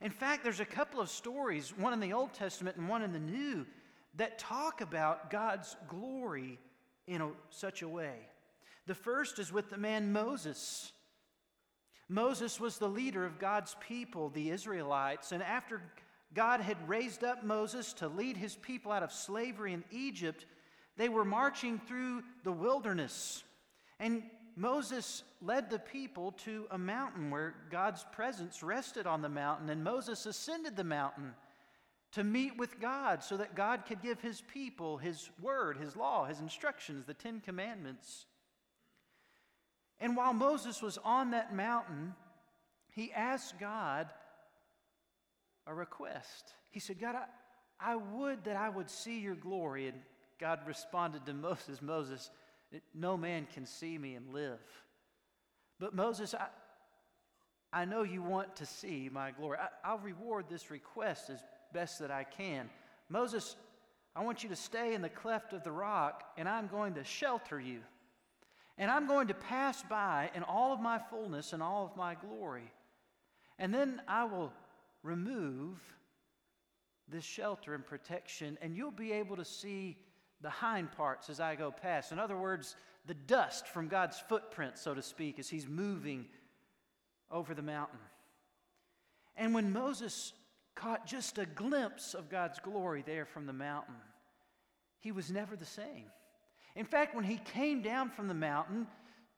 In 0.00 0.10
fact, 0.10 0.44
there's 0.44 0.60
a 0.60 0.64
couple 0.64 1.00
of 1.00 1.08
stories, 1.08 1.76
one 1.76 1.92
in 1.92 2.00
the 2.00 2.12
Old 2.12 2.32
Testament 2.32 2.76
and 2.76 2.88
one 2.88 3.02
in 3.02 3.12
the 3.12 3.18
New, 3.18 3.66
that 4.14 4.38
talk 4.38 4.80
about 4.80 5.30
God's 5.30 5.76
glory 5.88 6.58
in 7.06 7.20
a, 7.20 7.30
such 7.50 7.82
a 7.82 7.88
way. 7.88 8.14
The 8.86 8.94
first 8.94 9.38
is 9.38 9.52
with 9.52 9.70
the 9.70 9.76
man 9.76 10.12
Moses. 10.12 10.92
Moses 12.08 12.60
was 12.60 12.78
the 12.78 12.88
leader 12.88 13.24
of 13.24 13.38
God's 13.38 13.76
people, 13.86 14.30
the 14.30 14.50
Israelites, 14.50 15.32
and 15.32 15.42
after 15.42 15.82
God 16.34 16.60
had 16.60 16.88
raised 16.88 17.24
up 17.24 17.44
Moses 17.44 17.92
to 17.94 18.08
lead 18.08 18.36
his 18.36 18.54
people 18.56 18.92
out 18.92 19.02
of 19.02 19.12
slavery 19.12 19.72
in 19.72 19.84
Egypt, 19.90 20.46
they 20.96 21.08
were 21.08 21.24
marching 21.24 21.78
through 21.78 22.22
the 22.44 22.52
wilderness. 22.52 23.42
And 23.98 24.22
Moses 24.58 25.22
led 25.40 25.70
the 25.70 25.78
people 25.78 26.32
to 26.32 26.66
a 26.72 26.78
mountain 26.78 27.30
where 27.30 27.54
God's 27.70 28.04
presence 28.10 28.60
rested 28.60 29.06
on 29.06 29.22
the 29.22 29.28
mountain, 29.28 29.70
and 29.70 29.84
Moses 29.84 30.26
ascended 30.26 30.76
the 30.76 30.82
mountain 30.82 31.34
to 32.12 32.24
meet 32.24 32.56
with 32.58 32.80
God 32.80 33.22
so 33.22 33.36
that 33.36 33.54
God 33.54 33.84
could 33.86 34.02
give 34.02 34.20
his 34.20 34.40
people 34.52 34.96
his 34.96 35.30
word, 35.40 35.76
his 35.76 35.94
law, 35.94 36.24
his 36.24 36.40
instructions, 36.40 37.04
the 37.06 37.14
Ten 37.14 37.40
Commandments. 37.40 38.26
And 40.00 40.16
while 40.16 40.32
Moses 40.32 40.82
was 40.82 40.98
on 41.04 41.30
that 41.30 41.54
mountain, 41.54 42.14
he 42.90 43.12
asked 43.12 43.60
God 43.60 44.08
a 45.68 45.74
request. 45.74 46.52
He 46.70 46.80
said, 46.80 46.98
God, 46.98 47.14
I, 47.14 47.92
I 47.92 47.94
would 47.94 48.42
that 48.44 48.56
I 48.56 48.68
would 48.68 48.90
see 48.90 49.20
your 49.20 49.36
glory. 49.36 49.86
And 49.86 50.00
God 50.40 50.60
responded 50.66 51.26
to 51.26 51.32
Moses, 51.32 51.80
Moses, 51.80 52.30
no 52.94 53.16
man 53.16 53.46
can 53.52 53.66
see 53.66 53.96
me 53.98 54.14
and 54.14 54.32
live. 54.32 54.60
But 55.78 55.94
Moses, 55.94 56.34
I, 56.34 56.48
I 57.72 57.84
know 57.84 58.02
you 58.02 58.22
want 58.22 58.56
to 58.56 58.66
see 58.66 59.08
my 59.12 59.30
glory. 59.30 59.58
I, 59.58 59.68
I'll 59.88 59.98
reward 59.98 60.46
this 60.48 60.70
request 60.70 61.30
as 61.30 61.40
best 61.72 61.98
that 62.00 62.10
I 62.10 62.24
can. 62.24 62.68
Moses, 63.08 63.56
I 64.14 64.22
want 64.22 64.42
you 64.42 64.48
to 64.48 64.56
stay 64.56 64.94
in 64.94 65.02
the 65.02 65.08
cleft 65.08 65.52
of 65.52 65.62
the 65.64 65.72
rock, 65.72 66.24
and 66.36 66.48
I'm 66.48 66.66
going 66.66 66.94
to 66.94 67.04
shelter 67.04 67.60
you. 67.60 67.80
And 68.76 68.90
I'm 68.90 69.06
going 69.06 69.28
to 69.28 69.34
pass 69.34 69.82
by 69.82 70.30
in 70.34 70.42
all 70.42 70.72
of 70.72 70.80
my 70.80 70.98
fullness 70.98 71.52
and 71.52 71.62
all 71.62 71.84
of 71.84 71.96
my 71.96 72.14
glory. 72.14 72.72
And 73.58 73.74
then 73.74 74.00
I 74.06 74.24
will 74.24 74.52
remove 75.02 75.78
this 77.08 77.24
shelter 77.24 77.74
and 77.74 77.84
protection, 77.84 78.58
and 78.60 78.76
you'll 78.76 78.90
be 78.90 79.12
able 79.12 79.36
to 79.36 79.44
see 79.44 79.96
the 80.40 80.50
hind 80.50 80.92
parts 80.92 81.30
as 81.30 81.40
I 81.40 81.56
go 81.56 81.70
past. 81.70 82.12
In 82.12 82.18
other 82.18 82.36
words, 82.36 82.76
the 83.06 83.14
dust 83.14 83.66
from 83.66 83.88
God's 83.88 84.18
footprint, 84.18 84.78
so 84.78 84.94
to 84.94 85.02
speak, 85.02 85.38
as 85.38 85.48
he's 85.48 85.66
moving 85.66 86.26
over 87.30 87.54
the 87.54 87.62
mountain. 87.62 87.98
And 89.36 89.54
when 89.54 89.72
Moses 89.72 90.32
caught 90.74 91.06
just 91.06 91.38
a 91.38 91.46
glimpse 91.46 92.14
of 92.14 92.28
God's 92.28 92.58
glory 92.60 93.02
there 93.04 93.24
from 93.24 93.46
the 93.46 93.52
mountain, 93.52 93.96
he 95.00 95.12
was 95.12 95.30
never 95.30 95.56
the 95.56 95.64
same. 95.64 96.04
In 96.76 96.84
fact, 96.84 97.14
when 97.14 97.24
he 97.24 97.38
came 97.38 97.82
down 97.82 98.10
from 98.10 98.28
the 98.28 98.34
mountain 98.34 98.86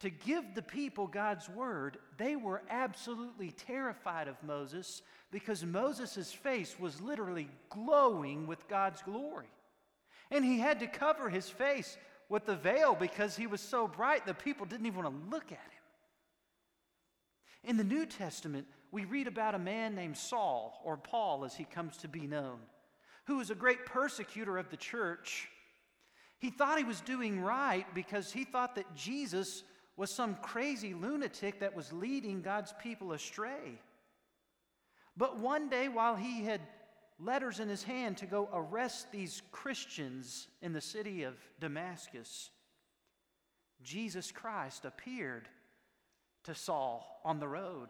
to 0.00 0.10
give 0.10 0.54
the 0.54 0.62
people 0.62 1.06
God's 1.06 1.48
word, 1.48 1.98
they 2.16 2.36
were 2.36 2.62
absolutely 2.70 3.50
terrified 3.52 4.28
of 4.28 4.42
Moses 4.42 5.02
because 5.30 5.64
Moses' 5.64 6.32
face 6.32 6.78
was 6.78 7.00
literally 7.00 7.48
glowing 7.68 8.46
with 8.46 8.66
God's 8.68 9.02
glory. 9.02 9.48
And 10.30 10.44
he 10.44 10.58
had 10.58 10.80
to 10.80 10.86
cover 10.86 11.28
his 11.28 11.48
face 11.48 11.96
with 12.28 12.46
the 12.46 12.56
veil 12.56 12.94
because 12.94 13.36
he 13.36 13.46
was 13.46 13.60
so 13.60 13.88
bright 13.88 14.26
the 14.26 14.34
people 14.34 14.66
didn't 14.66 14.86
even 14.86 15.02
want 15.02 15.14
to 15.14 15.30
look 15.30 15.46
at 15.46 15.52
him. 15.52 15.58
In 17.64 17.76
the 17.76 17.84
New 17.84 18.06
Testament, 18.06 18.66
we 18.92 19.04
read 19.04 19.26
about 19.26 19.54
a 19.54 19.58
man 19.58 19.94
named 19.94 20.16
Saul, 20.16 20.80
or 20.84 20.96
Paul 20.96 21.44
as 21.44 21.54
he 21.54 21.64
comes 21.64 21.96
to 21.98 22.08
be 22.08 22.26
known, 22.26 22.58
who 23.26 23.36
was 23.36 23.50
a 23.50 23.54
great 23.54 23.84
persecutor 23.84 24.56
of 24.56 24.70
the 24.70 24.76
church 24.76 25.48
he 26.40 26.48
thought 26.48 26.78
he 26.78 26.84
was 26.84 27.02
doing 27.02 27.40
right 27.40 27.86
because 27.94 28.32
he 28.32 28.44
thought 28.44 28.74
that 28.76 28.96
Jesus 28.96 29.62
was 29.96 30.10
some 30.10 30.36
crazy 30.36 30.94
lunatic 30.94 31.60
that 31.60 31.76
was 31.76 31.92
leading 31.92 32.40
God's 32.40 32.72
people 32.82 33.12
astray. 33.12 33.78
But 35.18 35.38
one 35.38 35.68
day, 35.68 35.88
while 35.88 36.16
he 36.16 36.44
had 36.44 36.62
letters 37.22 37.60
in 37.60 37.68
his 37.68 37.82
hand 37.82 38.16
to 38.18 38.26
go 38.26 38.48
arrest 38.52 39.12
these 39.12 39.42
Christians 39.52 40.48
in 40.62 40.72
the 40.72 40.80
city 40.80 41.22
of 41.24 41.34
Damascus, 41.60 42.50
Jesus 43.82 44.32
Christ 44.32 44.84
appeared 44.84 45.48
to 46.44 46.54
Saul 46.54 47.20
on 47.24 47.38
the 47.38 47.48
road. 47.48 47.88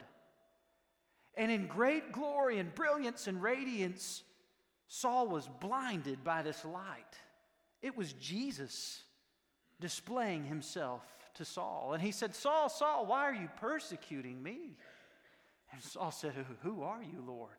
And 1.37 1.50
in 1.50 1.66
great 1.66 2.12
glory 2.12 2.58
and 2.58 2.75
brilliance 2.75 3.26
and 3.26 3.42
radiance, 3.42 4.22
Saul 4.88 5.28
was 5.28 5.49
blinded 5.60 6.25
by 6.25 6.42
this 6.42 6.64
light. 6.64 7.16
It 7.82 7.96
was 7.96 8.12
Jesus 8.14 9.02
displaying 9.80 10.44
himself 10.44 11.02
to 11.34 11.44
Saul. 11.44 11.92
And 11.94 12.02
he 12.02 12.10
said, 12.10 12.34
Saul, 12.34 12.68
Saul, 12.68 13.06
why 13.06 13.22
are 13.22 13.34
you 13.34 13.49
persecuting 13.60 14.42
me? 14.42 14.76
And 15.72 15.82
Saul 15.82 16.10
said, 16.10 16.32
Who 16.62 16.82
are 16.82 17.02
you, 17.02 17.22
Lord? 17.26 17.56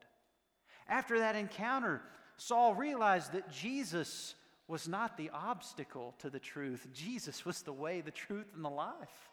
After 0.91 1.19
that 1.19 1.37
encounter, 1.37 2.01
Saul 2.35 2.75
realized 2.75 3.31
that 3.31 3.49
Jesus 3.49 4.35
was 4.67 4.87
not 4.87 5.15
the 5.15 5.31
obstacle 5.33 6.13
to 6.19 6.29
the 6.29 6.39
truth. 6.39 6.85
Jesus 6.93 7.45
was 7.45 7.61
the 7.61 7.73
way, 7.73 8.01
the 8.01 8.11
truth, 8.11 8.51
and 8.53 8.63
the 8.63 8.69
life. 8.69 9.29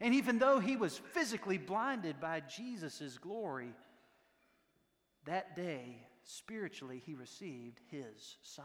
And 0.00 0.14
even 0.14 0.38
though 0.38 0.58
he 0.58 0.74
was 0.74 0.98
physically 0.98 1.58
blinded 1.58 2.20
by 2.20 2.40
Jesus' 2.40 3.18
glory, 3.18 3.72
that 5.26 5.54
day, 5.54 5.96
spiritually, 6.24 7.00
he 7.06 7.14
received 7.14 7.78
his 7.90 8.36
sight. 8.42 8.64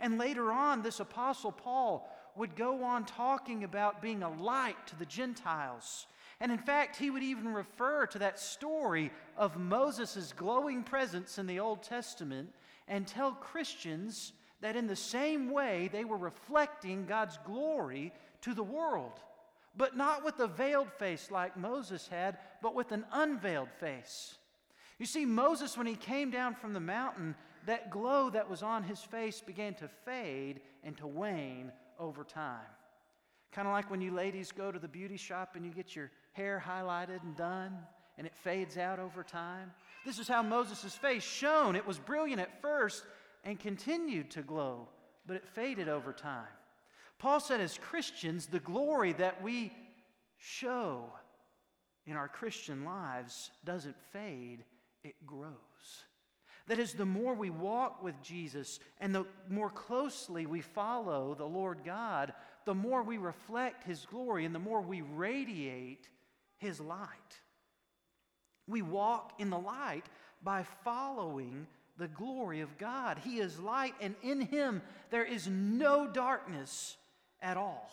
And 0.00 0.18
later 0.18 0.50
on, 0.50 0.82
this 0.82 0.98
Apostle 0.98 1.52
Paul 1.52 2.10
would 2.34 2.56
go 2.56 2.82
on 2.82 3.04
talking 3.04 3.62
about 3.62 4.02
being 4.02 4.24
a 4.24 4.32
light 4.32 4.86
to 4.88 4.98
the 4.98 5.06
Gentiles. 5.06 6.06
And 6.42 6.50
in 6.50 6.58
fact, 6.58 6.96
he 6.96 7.08
would 7.08 7.22
even 7.22 7.54
refer 7.54 8.04
to 8.06 8.18
that 8.18 8.36
story 8.36 9.12
of 9.36 9.56
Moses' 9.56 10.34
glowing 10.36 10.82
presence 10.82 11.38
in 11.38 11.46
the 11.46 11.60
Old 11.60 11.84
Testament 11.84 12.52
and 12.88 13.06
tell 13.06 13.30
Christians 13.30 14.32
that 14.60 14.74
in 14.74 14.88
the 14.88 14.96
same 14.96 15.52
way 15.52 15.88
they 15.92 16.04
were 16.04 16.16
reflecting 16.16 17.06
God's 17.06 17.38
glory 17.46 18.12
to 18.40 18.54
the 18.54 18.62
world. 18.64 19.20
But 19.76 19.96
not 19.96 20.24
with 20.24 20.40
a 20.40 20.48
veiled 20.48 20.92
face 20.98 21.30
like 21.30 21.56
Moses 21.56 22.08
had, 22.08 22.38
but 22.60 22.74
with 22.74 22.90
an 22.90 23.04
unveiled 23.12 23.70
face. 23.78 24.34
You 24.98 25.06
see, 25.06 25.24
Moses, 25.24 25.78
when 25.78 25.86
he 25.86 25.94
came 25.94 26.32
down 26.32 26.56
from 26.56 26.72
the 26.72 26.80
mountain, 26.80 27.36
that 27.66 27.88
glow 27.88 28.30
that 28.30 28.50
was 28.50 28.64
on 28.64 28.82
his 28.82 29.00
face 29.00 29.40
began 29.40 29.74
to 29.74 29.86
fade 30.04 30.60
and 30.82 30.98
to 30.98 31.06
wane 31.06 31.70
over 32.00 32.24
time. 32.24 32.66
Kind 33.52 33.68
of 33.68 33.72
like 33.72 33.92
when 33.92 34.00
you 34.00 34.10
ladies 34.12 34.50
go 34.50 34.72
to 34.72 34.78
the 34.80 34.88
beauty 34.88 35.16
shop 35.16 35.54
and 35.54 35.64
you 35.64 35.70
get 35.70 35.94
your 35.94 36.10
hair 36.32 36.62
highlighted 36.64 37.22
and 37.22 37.36
done, 37.36 37.76
and 38.18 38.26
it 38.26 38.34
fades 38.34 38.76
out 38.76 38.98
over 38.98 39.22
time. 39.22 39.70
This 40.04 40.18
is 40.18 40.28
how 40.28 40.42
Moses' 40.42 40.94
face 40.94 41.22
shone. 41.22 41.76
It 41.76 41.86
was 41.86 41.98
brilliant 41.98 42.40
at 42.40 42.60
first 42.60 43.04
and 43.44 43.58
continued 43.58 44.30
to 44.32 44.42
glow, 44.42 44.88
but 45.26 45.36
it 45.36 45.46
faded 45.46 45.88
over 45.88 46.12
time. 46.12 46.46
Paul 47.18 47.40
said, 47.40 47.60
as 47.60 47.78
Christians, 47.78 48.46
the 48.46 48.58
glory 48.58 49.12
that 49.14 49.42
we 49.42 49.72
show 50.38 51.04
in 52.06 52.16
our 52.16 52.28
Christian 52.28 52.84
lives 52.84 53.50
doesn't 53.64 53.96
fade, 54.12 54.64
it 55.04 55.14
grows. 55.24 55.52
That 56.68 56.78
is, 56.78 56.94
the 56.94 57.04
more 57.04 57.34
we 57.34 57.50
walk 57.50 58.02
with 58.02 58.20
Jesus 58.22 58.80
and 59.00 59.14
the 59.14 59.24
more 59.48 59.70
closely 59.70 60.46
we 60.46 60.60
follow 60.60 61.34
the 61.34 61.44
Lord 61.44 61.78
God, 61.84 62.32
the 62.64 62.74
more 62.74 63.02
we 63.02 63.18
reflect 63.18 63.84
His 63.84 64.06
glory 64.06 64.44
and 64.44 64.54
the 64.54 64.60
more 64.60 64.80
we 64.80 65.02
radiate 65.02 66.08
His 66.62 66.80
light. 66.80 67.08
We 68.66 68.80
walk 68.80 69.34
in 69.38 69.50
the 69.50 69.58
light 69.58 70.06
by 70.42 70.64
following 70.84 71.66
the 71.98 72.08
glory 72.08 72.60
of 72.60 72.78
God. 72.78 73.18
He 73.22 73.38
is 73.38 73.58
light, 73.60 73.94
and 74.00 74.14
in 74.22 74.40
Him 74.40 74.80
there 75.10 75.24
is 75.24 75.48
no 75.48 76.06
darkness 76.06 76.96
at 77.42 77.56
all. 77.56 77.90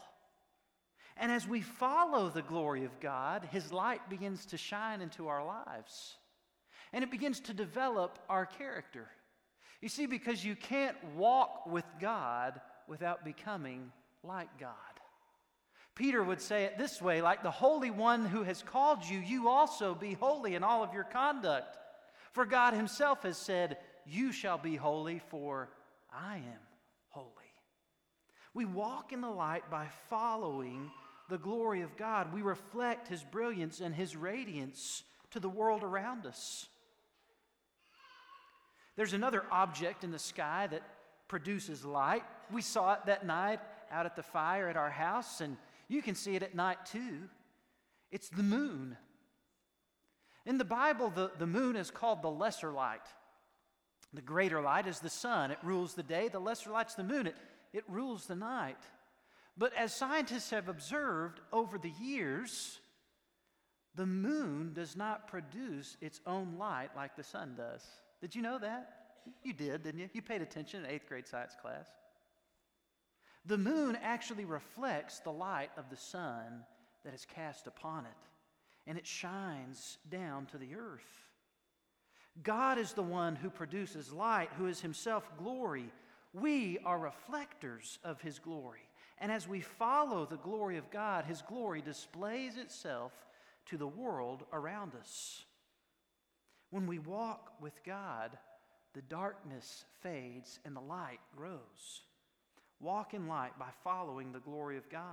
And 1.17 1.31
as 1.31 1.47
we 1.47 1.61
follow 1.61 2.29
the 2.29 2.41
glory 2.41 2.85
of 2.85 2.99
God, 3.01 3.49
His 3.51 3.73
light 3.73 4.07
begins 4.09 4.45
to 4.47 4.57
shine 4.57 5.01
into 5.01 5.27
our 5.27 5.45
lives. 5.45 6.15
And 6.93 7.03
it 7.03 7.11
begins 7.11 7.39
to 7.41 7.53
develop 7.53 8.19
our 8.29 8.45
character. 8.45 9.07
You 9.81 9.89
see, 9.89 10.05
because 10.05 10.45
you 10.45 10.55
can't 10.55 10.95
walk 11.15 11.65
with 11.65 11.85
God 11.99 12.61
without 12.87 13.25
becoming 13.25 13.91
like 14.23 14.49
God. 14.59 14.73
Peter 15.99 16.23
would 16.23 16.39
say 16.39 16.63
it 16.63 16.77
this 16.77 17.01
way 17.01 17.21
like 17.21 17.43
the 17.43 17.51
Holy 17.51 17.91
One 17.91 18.25
who 18.25 18.43
has 18.43 18.63
called 18.63 19.03
you, 19.03 19.19
you 19.19 19.49
also 19.49 19.93
be 19.93 20.13
holy 20.13 20.55
in 20.55 20.63
all 20.63 20.81
of 20.81 20.93
your 20.93 21.03
conduct. 21.03 21.77
For 22.31 22.45
God 22.45 22.73
Himself 22.73 23.23
has 23.23 23.37
said, 23.37 23.75
You 24.07 24.31
shall 24.31 24.57
be 24.57 24.77
holy, 24.77 25.19
for 25.19 25.67
I 26.09 26.37
am 26.37 26.61
holy. 27.09 27.27
We 28.53 28.63
walk 28.63 29.11
in 29.11 29.19
the 29.19 29.29
light 29.29 29.69
by 29.69 29.87
following 30.09 30.89
the 31.27 31.37
glory 31.37 31.81
of 31.81 31.97
God. 31.97 32.33
We 32.33 32.43
reflect 32.43 33.09
His 33.09 33.21
brilliance 33.21 33.81
and 33.81 33.93
His 33.93 34.15
radiance 34.15 35.03
to 35.31 35.41
the 35.41 35.49
world 35.49 35.83
around 35.83 36.25
us. 36.25 36.69
There's 38.95 39.13
another 39.13 39.43
object 39.51 40.05
in 40.05 40.11
the 40.11 40.19
sky 40.19 40.67
that 40.67 40.83
produces 41.27 41.83
light. 41.83 42.23
We 42.49 42.61
saw 42.61 42.93
it 42.93 43.05
that 43.07 43.25
night 43.25 43.59
out 43.91 44.05
at 44.05 44.15
the 44.15 44.23
fire 44.23 44.69
at 44.69 44.77
our 44.77 44.91
house, 44.91 45.41
and 45.41 45.57
you 45.89 46.01
can 46.01 46.15
see 46.15 46.35
it 46.35 46.43
at 46.43 46.55
night 46.55 46.77
too. 46.85 47.23
It's 48.11 48.29
the 48.29 48.43
moon. 48.43 48.95
In 50.45 50.57
the 50.57 50.65
Bible, 50.65 51.09
the, 51.09 51.31
the 51.37 51.47
moon 51.47 51.75
is 51.75 51.91
called 51.91 52.21
the 52.21 52.31
lesser 52.31 52.71
light. 52.71 53.05
The 54.13 54.21
greater 54.21 54.61
light 54.61 54.87
is 54.87 54.99
the 54.99 55.09
sun, 55.09 55.51
it 55.51 55.59
rules 55.61 55.93
the 55.93 56.03
day. 56.03 56.29
The 56.29 56.39
lesser 56.39 56.71
light's 56.71 56.95
the 56.95 57.03
moon, 57.03 57.27
it, 57.27 57.35
it 57.73 57.83
rules 57.87 58.25
the 58.25 58.35
night. 58.35 58.81
But 59.57 59.73
as 59.75 59.93
scientists 59.93 60.51
have 60.51 60.69
observed 60.69 61.41
over 61.51 61.77
the 61.77 61.91
years, 62.01 62.79
the 63.95 64.05
moon 64.05 64.71
does 64.73 64.95
not 64.95 65.27
produce 65.27 65.97
its 66.01 66.21
own 66.25 66.55
light 66.57 66.89
like 66.95 67.15
the 67.15 67.23
sun 67.23 67.55
does. 67.57 67.85
Did 68.21 68.33
you 68.33 68.41
know 68.41 68.57
that? 68.59 68.93
You 69.43 69.53
did, 69.53 69.83
didn't 69.83 69.99
you? 69.99 70.09
You 70.13 70.21
paid 70.21 70.41
attention 70.41 70.85
in 70.85 70.89
eighth 70.89 71.07
grade 71.07 71.27
science 71.27 71.55
class. 71.61 71.87
The 73.49 73.57
moon 73.57 73.97
actually 74.03 74.45
reflects 74.45 75.19
the 75.19 75.31
light 75.31 75.71
of 75.75 75.89
the 75.89 75.97
sun 75.97 76.63
that 77.03 77.15
is 77.15 77.25
cast 77.25 77.65
upon 77.65 78.05
it, 78.05 78.27
and 78.85 78.95
it 78.95 79.07
shines 79.07 79.97
down 80.07 80.45
to 80.51 80.59
the 80.59 80.75
earth. 80.75 81.23
God 82.43 82.77
is 82.77 82.93
the 82.93 83.01
one 83.01 83.35
who 83.35 83.49
produces 83.49 84.13
light, 84.13 84.49
who 84.55 84.67
is 84.67 84.81
himself 84.81 85.31
glory. 85.35 85.91
We 86.31 86.77
are 86.85 86.99
reflectors 86.99 87.97
of 88.03 88.21
his 88.21 88.37
glory. 88.37 88.87
And 89.17 89.31
as 89.31 89.47
we 89.47 89.61
follow 89.61 90.27
the 90.27 90.37
glory 90.37 90.77
of 90.77 90.91
God, 90.91 91.25
His 91.25 91.41
glory 91.41 91.81
displays 91.81 92.55
itself 92.55 93.11
to 93.65 93.77
the 93.77 93.87
world 93.87 94.43
around 94.53 94.93
us. 94.93 95.43
When 96.69 96.85
we 96.85 96.99
walk 96.99 97.51
with 97.59 97.83
God, 97.83 98.37
the 98.93 99.01
darkness 99.01 99.85
fades 100.01 100.59
and 100.65 100.75
the 100.75 100.81
light 100.81 101.19
grows. 101.35 102.03
Walk 102.79 103.13
in 103.13 103.27
light 103.27 103.57
by 103.59 103.69
following 103.83 104.31
the 104.31 104.39
glory 104.39 104.77
of 104.77 104.89
God. 104.89 105.03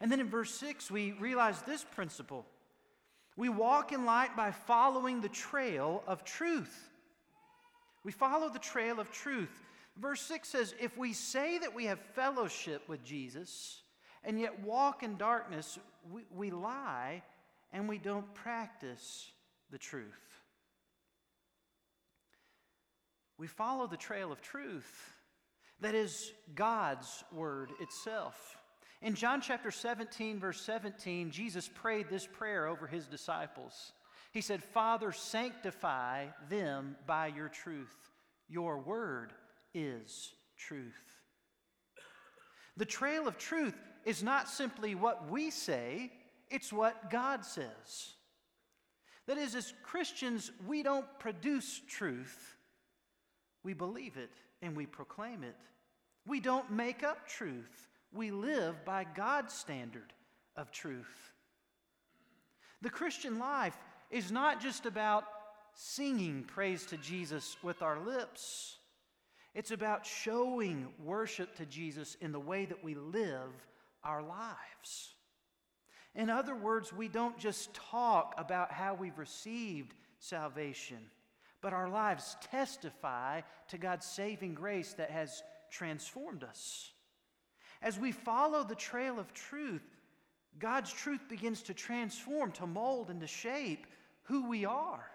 And 0.00 0.10
then 0.10 0.20
in 0.20 0.28
verse 0.28 0.52
6, 0.54 0.90
we 0.90 1.12
realize 1.12 1.62
this 1.62 1.84
principle. 1.84 2.46
We 3.36 3.48
walk 3.48 3.92
in 3.92 4.04
light 4.04 4.36
by 4.36 4.50
following 4.50 5.20
the 5.20 5.28
trail 5.28 6.02
of 6.06 6.24
truth. 6.24 6.90
We 8.04 8.12
follow 8.12 8.48
the 8.48 8.58
trail 8.58 9.00
of 9.00 9.10
truth. 9.10 9.62
Verse 9.96 10.20
6 10.22 10.48
says, 10.48 10.74
If 10.80 10.96
we 10.98 11.12
say 11.12 11.58
that 11.58 11.74
we 11.74 11.86
have 11.86 11.98
fellowship 12.14 12.88
with 12.88 13.02
Jesus 13.04 13.82
and 14.22 14.38
yet 14.38 14.62
walk 14.62 15.02
in 15.02 15.16
darkness, 15.16 15.78
we, 16.12 16.22
we 16.30 16.50
lie 16.50 17.22
and 17.72 17.88
we 17.88 17.98
don't 17.98 18.32
practice 18.34 19.30
the 19.70 19.78
truth. 19.78 20.04
We 23.38 23.46
follow 23.46 23.86
the 23.86 23.96
trail 23.96 24.30
of 24.30 24.40
truth. 24.40 25.12
That 25.80 25.94
is 25.94 26.32
God's 26.54 27.24
word 27.32 27.72
itself. 27.80 28.56
In 29.02 29.14
John 29.14 29.40
chapter 29.40 29.70
17, 29.70 30.38
verse 30.38 30.60
17, 30.62 31.30
Jesus 31.30 31.68
prayed 31.74 32.08
this 32.08 32.26
prayer 32.26 32.66
over 32.66 32.86
his 32.86 33.06
disciples. 33.06 33.92
He 34.32 34.40
said, 34.40 34.64
Father, 34.64 35.12
sanctify 35.12 36.26
them 36.48 36.96
by 37.06 37.26
your 37.28 37.48
truth. 37.48 37.94
Your 38.48 38.78
word 38.78 39.32
is 39.74 40.32
truth. 40.56 41.20
The 42.76 42.84
trail 42.84 43.28
of 43.28 43.38
truth 43.38 43.74
is 44.04 44.22
not 44.22 44.48
simply 44.48 44.94
what 44.94 45.30
we 45.30 45.50
say, 45.50 46.10
it's 46.50 46.72
what 46.72 47.10
God 47.10 47.44
says. 47.44 48.14
That 49.26 49.38
is, 49.38 49.54
as 49.54 49.72
Christians, 49.82 50.50
we 50.66 50.82
don't 50.82 51.06
produce 51.18 51.80
truth, 51.88 52.56
we 53.62 53.72
believe 53.72 54.16
it 54.16 54.30
and 54.64 54.76
we 54.76 54.86
proclaim 54.86 55.44
it. 55.44 55.56
We 56.26 56.40
don't 56.40 56.70
make 56.70 57.02
up 57.02 57.28
truth, 57.28 57.88
we 58.12 58.30
live 58.30 58.84
by 58.84 59.04
God's 59.04 59.52
standard 59.52 60.12
of 60.56 60.70
truth. 60.70 61.32
The 62.82 62.90
Christian 62.90 63.38
life 63.38 63.76
is 64.10 64.30
not 64.30 64.60
just 64.60 64.86
about 64.86 65.24
singing 65.74 66.44
praise 66.44 66.86
to 66.86 66.96
Jesus 66.96 67.56
with 67.62 67.82
our 67.82 67.98
lips. 67.98 68.76
It's 69.54 69.70
about 69.70 70.06
showing 70.06 70.88
worship 71.02 71.56
to 71.56 71.66
Jesus 71.66 72.16
in 72.20 72.32
the 72.32 72.40
way 72.40 72.64
that 72.64 72.82
we 72.82 72.94
live 72.94 73.50
our 74.02 74.22
lives. 74.22 75.14
In 76.14 76.30
other 76.30 76.54
words, 76.54 76.92
we 76.92 77.08
don't 77.08 77.38
just 77.38 77.74
talk 77.74 78.34
about 78.38 78.70
how 78.70 78.94
we've 78.94 79.18
received 79.18 79.94
salvation, 80.18 80.98
but 81.64 81.72
our 81.72 81.88
lives 81.88 82.36
testify 82.50 83.40
to 83.68 83.78
God's 83.78 84.04
saving 84.04 84.52
grace 84.52 84.92
that 84.98 85.10
has 85.10 85.42
transformed 85.70 86.44
us. 86.44 86.92
As 87.80 87.98
we 87.98 88.12
follow 88.12 88.64
the 88.64 88.74
trail 88.74 89.18
of 89.18 89.32
truth, 89.32 89.80
God's 90.58 90.92
truth 90.92 91.26
begins 91.26 91.62
to 91.62 91.72
transform, 91.72 92.52
to 92.52 92.66
mold, 92.66 93.08
and 93.08 93.18
to 93.22 93.26
shape 93.26 93.86
who 94.24 94.46
we 94.46 94.66
are. 94.66 95.06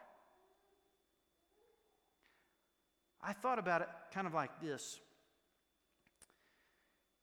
I 3.21 3.33
thought 3.33 3.59
about 3.59 3.83
it 3.83 3.89
kind 4.11 4.25
of 4.25 4.33
like 4.33 4.59
this 4.59 4.99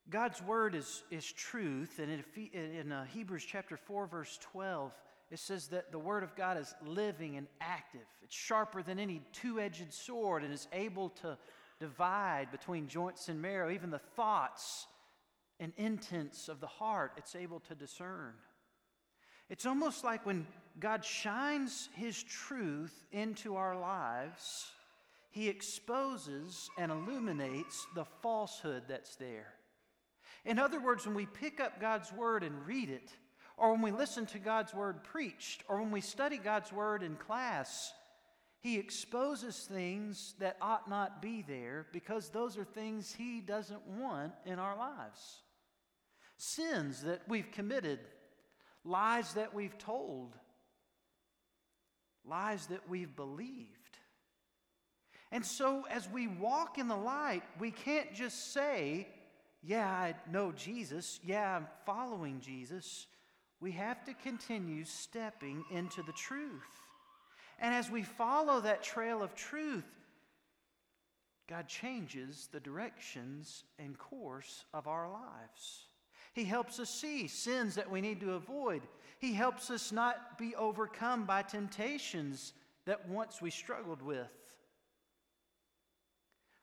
God's 0.09 0.41
word 0.41 0.77
is, 0.77 1.03
is 1.11 1.27
truth, 1.33 1.99
and 1.99 2.23
in, 2.37 2.61
in 2.61 2.93
uh, 2.93 3.07
Hebrews 3.07 3.45
chapter 3.45 3.77
4, 3.77 4.07
verse 4.07 4.39
12, 4.53 4.93
it 5.31 5.39
says 5.39 5.69
that 5.69 5.91
the 5.91 5.99
word 5.99 6.23
of 6.23 6.37
God 6.37 6.57
is 6.57 6.75
living 6.85 7.37
and 7.37 7.47
active. 7.61 8.07
It's 8.23 8.35
sharper 8.35 8.83
than 8.83 8.99
any 8.99 9.23
two 9.33 9.61
edged 9.61 9.93
sword 9.93 10.45
and 10.45 10.53
is 10.53 10.69
able 10.73 11.11
to 11.11 11.37
divide 11.81 12.51
between 12.51 12.89
joints 12.89 13.29
and 13.29 13.43
marrow, 13.43 13.71
even 13.71 13.91
the 13.91 13.99
thoughts 13.99 14.87
and 15.59 15.73
intents 15.77 16.49
of 16.49 16.61
the 16.61 16.67
heart, 16.67 17.13
it's 17.17 17.35
able 17.35 17.61
to 17.61 17.75
discern. 17.75 18.35
It's 19.49 19.67
almost 19.67 20.05
like 20.05 20.27
when 20.27 20.47
God 20.79 21.05
shines 21.05 21.89
His 21.95 22.23
truth 22.23 23.05
into 23.13 23.57
our 23.57 23.79
lives 23.79 24.71
he 25.37 25.51
exposes 25.51 26.71
and 26.79 26.91
illuminates 26.91 27.87
the 27.95 28.07
falsehood 28.23 28.85
that's 28.89 29.17
there. 29.17 29.53
In 30.47 30.59
other 30.59 30.81
words, 30.81 31.05
when 31.05 31.15
we 31.15 31.27
pick 31.27 31.61
up 31.61 31.79
God's 31.79 32.11
word 32.11 32.43
and 32.43 32.67
read 32.67 32.89
it, 32.89 33.13
or 33.57 33.73
when 33.73 33.83
we 33.83 33.91
listen 33.91 34.27
to 34.27 34.39
God's 34.39 34.75
word 34.75 35.03
preached, 35.03 35.63
or 35.69 35.81
when 35.81 35.91
we 35.91 36.01
study 36.01 36.37
God's 36.37 36.73
word 36.73 37.03
in 37.03 37.17
class, 37.17 37.93
he 38.61 38.79
exposes 38.79 39.57
things 39.71 40.35
that 40.41 40.57
ought 40.61 40.91
not 40.91 41.23
be 41.23 41.43
there 41.43 41.87
because 41.93 42.29
those 42.29 42.59
are 42.59 42.65
things 42.65 43.15
he 43.15 43.41
doesn't 43.41 43.87
want 43.87 44.33
in 44.45 44.59
our 44.59 44.77
lives. 44.77 45.41
Sins 46.37 47.03
that 47.03 47.23
we've 47.29 47.51
committed, 47.51 48.01
lies 48.85 49.35
that 49.35 49.55
we've 49.55 49.79
told, 49.79 50.35
lies 52.25 52.67
that 52.67 52.89
we've 52.89 53.15
believed. 53.17 53.71
And 55.33 55.45
so, 55.45 55.87
as 55.91 56.09
we 56.09 56.29
walk 56.29 56.77
in 56.79 56.89
the 56.89 56.97
light, 56.97 57.43
we 57.59 57.71
can't 57.71 58.15
just 58.15 58.53
say, 58.53 59.09
Yeah, 59.63 59.89
I 59.89 60.15
know 60.31 60.53
Jesus. 60.53 61.21
Yeah, 61.25 61.57
I'm 61.57 61.67
following 61.85 62.41
Jesus. 62.41 63.07
We 63.61 63.73
have 63.73 64.05
to 64.05 64.15
continue 64.15 64.85
stepping 64.85 65.65
into 65.71 66.03
the 66.03 66.13
truth. 66.13 66.63
And 67.59 67.75
as 67.75 67.91
we 67.91 68.03
follow 68.03 68.61
that 68.61 68.83
trail 68.83 69.23
of 69.23 69.35
truth, 69.35 69.85
God 71.49 71.69
changes 71.69 72.49
the 72.53 72.61
directions 72.61 73.65
and 73.79 73.97
course 73.99 74.65
of 74.75 74.87
our 74.87 75.11
lives. 75.11 75.87
He 76.35 76.45
helps 76.45 76.79
us 76.79 76.91
see 76.91 77.29
sins 77.29 77.77
that 77.77 77.91
we 77.91 78.01
need 78.01 78.21
to 78.21 78.35
avoid. 78.35 78.83
He 79.19 79.33
helps 79.33 79.71
us 79.71 79.91
not 79.91 80.37
be 80.37 80.55
overcome 80.55 81.25
by 81.25 81.43
temptations 81.43 82.53
that 82.85 83.09
once 83.09 83.41
we 83.41 83.51
struggled 83.51 84.03
with. 84.03 84.29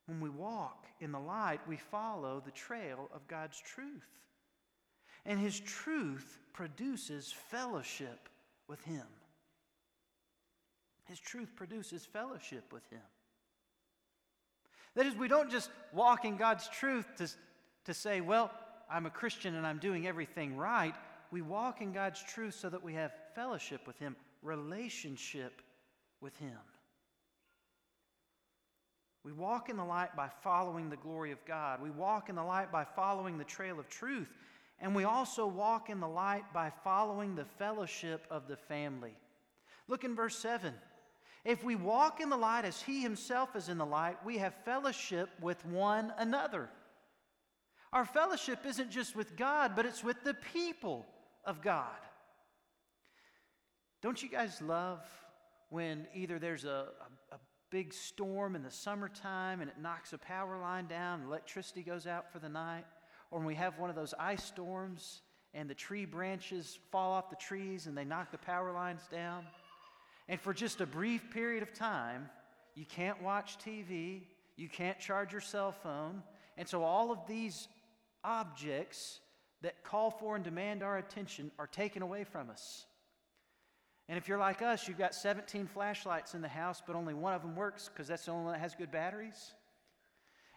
When 0.06 0.20
we 0.20 0.30
walk 0.30 0.86
in 1.00 1.12
the 1.12 1.20
light, 1.20 1.68
we 1.68 1.78
follow 1.78 2.42
the 2.44 2.52
trail 2.52 3.10
of 3.14 3.28
God's 3.28 3.60
truth. 3.60 4.20
And 5.26 5.40
His 5.40 5.60
truth 5.60 6.40
produces 6.54 7.34
fellowship 7.50 8.30
with 8.68 8.84
Him. 8.84 9.06
His 11.06 11.20
truth 11.20 11.56
produces 11.56 12.06
fellowship 12.06 12.72
with 12.72 12.88
Him. 12.90 13.02
That 14.96 15.06
is, 15.06 15.16
we 15.16 15.28
don't 15.28 15.50
just 15.50 15.70
walk 15.92 16.24
in 16.24 16.38
God's 16.38 16.68
truth 16.70 17.06
to, 17.18 17.28
to 17.86 17.94
say, 17.94 18.22
well, 18.22 18.52
I'm 18.90 19.06
a 19.06 19.10
Christian 19.10 19.56
and 19.56 19.66
I'm 19.66 19.80
doing 19.80 20.08
everything 20.08 20.56
right. 20.56 20.94
We 21.32 21.42
walk 21.42 21.82
in 21.82 21.92
God's 21.92 22.22
truth 22.22 22.54
so 22.54 22.70
that 22.70 22.84
we 22.84 22.94
have 22.94 23.12
fellowship 23.34 23.88
with 23.88 23.98
Him, 23.98 24.16
relationship 24.44 25.62
with 26.22 26.38
Him. 26.38 26.58
We 29.24 29.32
walk 29.32 29.70
in 29.70 29.78
the 29.78 29.86
light 29.86 30.16
by 30.16 30.30
following 30.44 30.90
the 30.90 30.98
glory 30.98 31.32
of 31.32 31.44
God. 31.46 31.82
We 31.82 31.90
walk 31.90 32.30
in 32.30 32.36
the 32.36 32.44
light 32.44 32.72
by 32.72 32.84
following 32.84 33.38
the 33.38 33.46
trail 33.46 33.80
of 33.80 33.88
truth. 33.88 34.30
And 34.80 34.96
we 34.96 35.04
also 35.04 35.48
walk 35.48 35.90
in 35.90 36.00
the 36.00 36.08
light 36.08 36.52
by 36.54 36.72
following 36.84 37.36
the 37.36 37.46
fellowship 37.46 38.26
of 38.30 38.48
the 38.48 38.58
family. 38.58 39.16
Look 39.88 40.04
in 40.04 40.16
verse 40.16 40.38
7. 40.38 40.74
If 41.46 41.64
we 41.64 41.76
walk 41.76 42.22
in 42.22 42.30
the 42.30 42.38
light 42.38 42.66
as 42.66 42.82
He 42.82 43.02
Himself 43.02 43.56
is 43.56 43.70
in 43.70 43.78
the 43.78 43.86
light, 43.86 44.18
we 44.26 44.38
have 44.38 44.54
fellowship 44.66 45.30
with 45.42 45.66
one 45.66 46.14
another. 46.18 46.70
Our 47.92 48.06
fellowship 48.06 48.66
isn't 48.66 48.92
just 48.92 49.16
with 49.16 49.36
God, 49.36 49.74
but 49.76 49.86
it's 49.86 50.04
with 50.04 50.24
the 50.24 50.34
people 50.34 51.06
of 51.46 51.62
God. 51.62 51.90
Don't 54.02 54.22
you 54.22 54.30
guys 54.30 54.62
love 54.62 55.00
when 55.70 56.08
either 56.14 56.40
there's 56.40 56.66
a, 56.66 56.88
a, 57.32 57.36
a, 57.36 57.40
big 57.70 57.92
storm 57.92 58.56
in 58.56 58.62
the 58.62 58.70
summertime 58.70 59.60
and 59.60 59.68
it 59.68 59.80
knocks 59.82 60.14
a 60.14 60.18
power 60.20 60.60
line 60.60 60.86
down, 60.86 61.24
electricity 61.24 61.82
goes 61.82 62.06
out 62.06 62.32
for 62.32 62.38
the 62.38 62.48
night, 62.48 62.86
or 63.34 63.40
when 63.40 63.48
we 63.48 63.56
have 63.56 63.80
one 63.80 63.90
of 63.90 63.96
those 63.96 64.14
ice 64.20 64.44
storms 64.44 65.22
and 65.56 65.68
the 65.68 65.74
tree 65.74 66.06
branches 66.06 66.78
fall 66.92 67.12
off 67.14 67.32
the 67.32 67.36
trees 67.36 67.88
and 67.88 67.98
they 67.98 68.06
knock 68.06 68.32
the 68.32 68.38
power 68.38 68.72
lines 68.72 69.02
down? 69.12 69.44
And 70.30 70.40
for 70.40 70.54
just 70.54 70.82
a 70.82 70.86
brief 70.86 71.32
period 71.32 71.64
of 71.64 71.74
time, 71.74 72.30
you 72.76 72.86
can't 72.86 73.22
watch 73.24 73.58
TV, 73.58 74.22
you 74.56 74.70
can't 74.70 75.00
charge 75.00 75.32
your 75.32 75.42
cell 75.42 75.72
phone. 75.72 76.22
And 76.58 76.68
so 76.68 76.84
all 76.84 77.12
of 77.12 77.26
these 77.28 77.68
objects 78.24 79.20
that 79.64 79.84
call 79.84 80.12
for 80.12 80.36
and 80.36 80.44
demand 80.44 80.84
our 80.84 81.00
attention 81.00 81.50
are 81.58 81.66
taken 81.66 82.04
away 82.04 82.26
from 82.26 82.52
us. 82.52 82.86
And 84.10 84.16
if 84.16 84.28
you're 84.28 84.38
like 84.38 84.62
us, 84.62 84.88
you've 84.88 85.00
got 85.00 85.16
17 85.16 85.66
flashlights 85.66 86.36
in 86.36 86.42
the 86.42 86.48
house, 86.48 86.84
but 86.86 86.96
only 86.96 87.16
one 87.16 87.34
of 87.34 87.42
them 87.42 87.56
works 87.56 87.90
because 87.92 88.08
that's 88.08 88.26
the 88.26 88.32
only 88.32 88.44
one 88.44 88.54
that 88.54 88.60
has 88.60 88.76
good 88.76 88.92
batteries. 88.92 89.54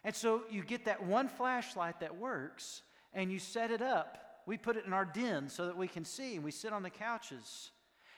And 0.06 0.14
so 0.14 0.42
you 0.48 0.62
get 0.62 0.84
that 0.84 1.04
one 1.04 1.26
flashlight 1.26 1.98
that 1.98 2.16
works 2.16 2.82
and 3.12 3.32
you 3.32 3.40
set 3.40 3.72
it 3.72 3.82
up. 3.82 4.18
We 4.46 4.56
put 4.56 4.76
it 4.76 4.86
in 4.86 4.92
our 4.92 5.04
den 5.04 5.48
so 5.48 5.66
that 5.66 5.76
we 5.76 5.88
can 5.88 6.04
see, 6.04 6.36
and 6.36 6.44
we 6.44 6.52
sit 6.52 6.72
on 6.72 6.84
the 6.84 6.90
couches 6.90 7.72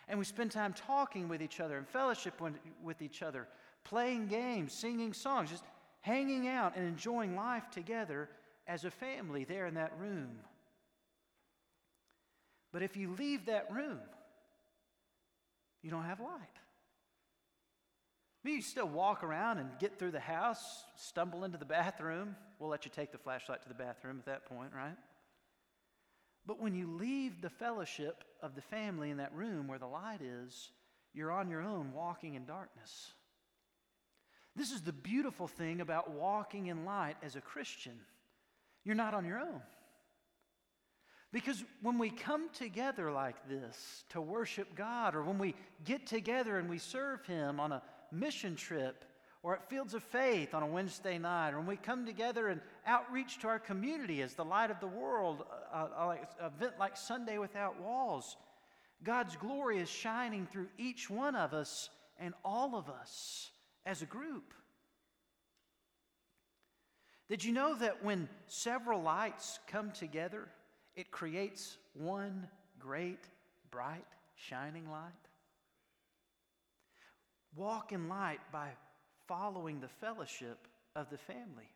and 0.07 0.19
we 0.19 0.27
spend 0.27 0.51
time 0.51 0.75
talking 0.75 1.29
with 1.29 1.41
each 1.41 1.61
other 1.61 1.79
and 1.79 1.89
fellowship 1.89 2.35
with 2.83 3.01
each 3.01 3.23
other, 3.23 3.49
playing 3.85 4.27
games, 4.27 4.75
singing 4.75 5.15
songs, 5.15 5.49
just 5.49 5.65
hanging 6.03 6.47
out 6.47 6.77
and 6.77 6.87
enjoying 6.87 7.35
life 7.35 7.71
together 7.71 8.29
as 8.67 8.85
a 8.85 8.91
family 8.91 9.45
there 9.45 9.67
in 9.67 9.75
that 9.75 9.93
room. 9.99 10.41
But 12.71 12.83
if 12.83 12.99
you 12.99 13.15
leave 13.19 13.47
that 13.47 13.73
room, 13.73 14.01
you 15.83 15.91
don't 15.91 16.05
have 16.05 16.21
light. 16.21 16.58
You 18.45 18.63
still 18.63 18.89
walk 18.89 19.23
around 19.23 19.59
and 19.59 19.69
get 19.79 19.99
through 19.99 20.13
the 20.13 20.21
house, 20.21 20.85
stumble 20.97 21.45
into 21.45 21.59
the 21.59 21.65
bathroom. 21.65 22.35
We'll 22.59 22.71
let 22.71 22.85
you 22.85 22.91
take 22.95 23.13
the 23.13 23.19
flashlight 23.19 23.63
to 23.63 23.69
the 23.69 23.75
bathroom 23.75 24.19
at 24.19 24.27
that 24.27 24.47
point, 24.47 24.73
right? 24.75 24.97
But 26.47 26.61
when 26.61 26.75
you 26.75 26.91
leave 26.91 27.43
the 27.43 27.51
fellowship 27.51 28.25
of 28.43 28.55
the 28.55 28.63
family 28.63 29.11
in 29.11 29.19
that 29.19 29.35
room 29.35 29.69
where 29.69 29.79
the 29.79 29.87
light 29.87 30.23
is, 30.23 30.71
you're 31.13 31.31
on 31.31 31.51
your 31.51 31.63
own 31.63 31.93
walking 31.93 32.35
in 32.35 32.47
darkness. 32.47 33.13
This 34.57 34.73
is 34.73 34.81
the 34.81 34.93
beautiful 34.93 35.47
thing 35.47 35.81
about 35.81 36.11
walking 36.11 36.69
in 36.69 36.85
light 36.85 37.17
as 37.23 37.37
a 37.37 37.41
Christian. 37.41 38.01
You're 38.83 38.95
not 38.95 39.15
on 39.15 39.25
your 39.25 39.39
own. 39.39 39.61
Because 41.33 41.63
when 41.83 41.99
we 41.99 42.09
come 42.09 42.49
together 42.55 43.13
like 43.13 43.37
this 43.49 44.05
to 44.11 44.21
worship 44.21 44.75
God, 44.75 45.15
or 45.15 45.23
when 45.23 45.39
we 45.39 45.55
get 45.85 46.07
together 46.07 46.59
and 46.59 46.71
we 46.71 46.79
serve 46.79 47.27
Him 47.27 47.61
on 47.61 47.73
a 47.73 47.83
mission 48.13 48.57
trip, 48.57 49.05
or 49.43 49.55
at 49.55 49.69
Fields 49.71 49.95
of 49.95 50.03
Faith 50.03 50.55
on 50.55 50.63
a 50.63 50.67
Wednesday 50.67 51.19
night, 51.19 51.55
or 51.55 51.59
when 51.59 51.67
we 51.67 51.77
come 51.77 52.05
together 52.05 52.49
and 52.49 52.61
outreach 52.87 53.39
to 53.41 53.49
our 53.49 53.59
community 53.59 54.23
as 54.23 54.35
the 54.35 54.45
light 54.45 54.71
of 54.71 54.81
the 54.81 54.87
world, 54.87 55.45
uh, 55.73 55.87
uh, 55.97 56.11
an 56.11 56.47
event 56.47 56.75
like 56.79 56.97
Sunday 56.97 57.39
Without 57.39 57.81
Walls, 57.81 58.37
God's 59.05 59.37
glory 59.37 59.79
is 59.79 59.89
shining 59.89 60.47
through 60.47 60.69
each 60.77 61.09
one 61.09 61.37
of 61.37 61.55
us 61.55 61.89
and 62.19 62.35
all 62.45 62.75
of 62.75 62.89
us 62.89 63.51
as 63.87 64.03
a 64.03 64.07
group. 64.07 64.53
Did 67.29 67.45
you 67.45 67.53
know 67.53 67.75
that 67.75 68.03
when 68.03 68.29
several 68.47 69.03
lights 69.03 69.61
come 69.67 69.93
together, 69.93 70.49
it 70.97 71.11
creates 71.11 71.77
one 71.93 72.49
great, 72.79 73.21
bright, 73.71 74.07
shining 74.35 74.91
light? 74.91 75.28
Walk 77.55 77.93
in 77.93 78.09
light 78.09 78.41
by 78.53 78.71
following 79.27 79.81
the 79.81 79.89
fellowship 79.89 80.69
of 80.95 81.11
the 81.11 81.19
family. 81.19 81.71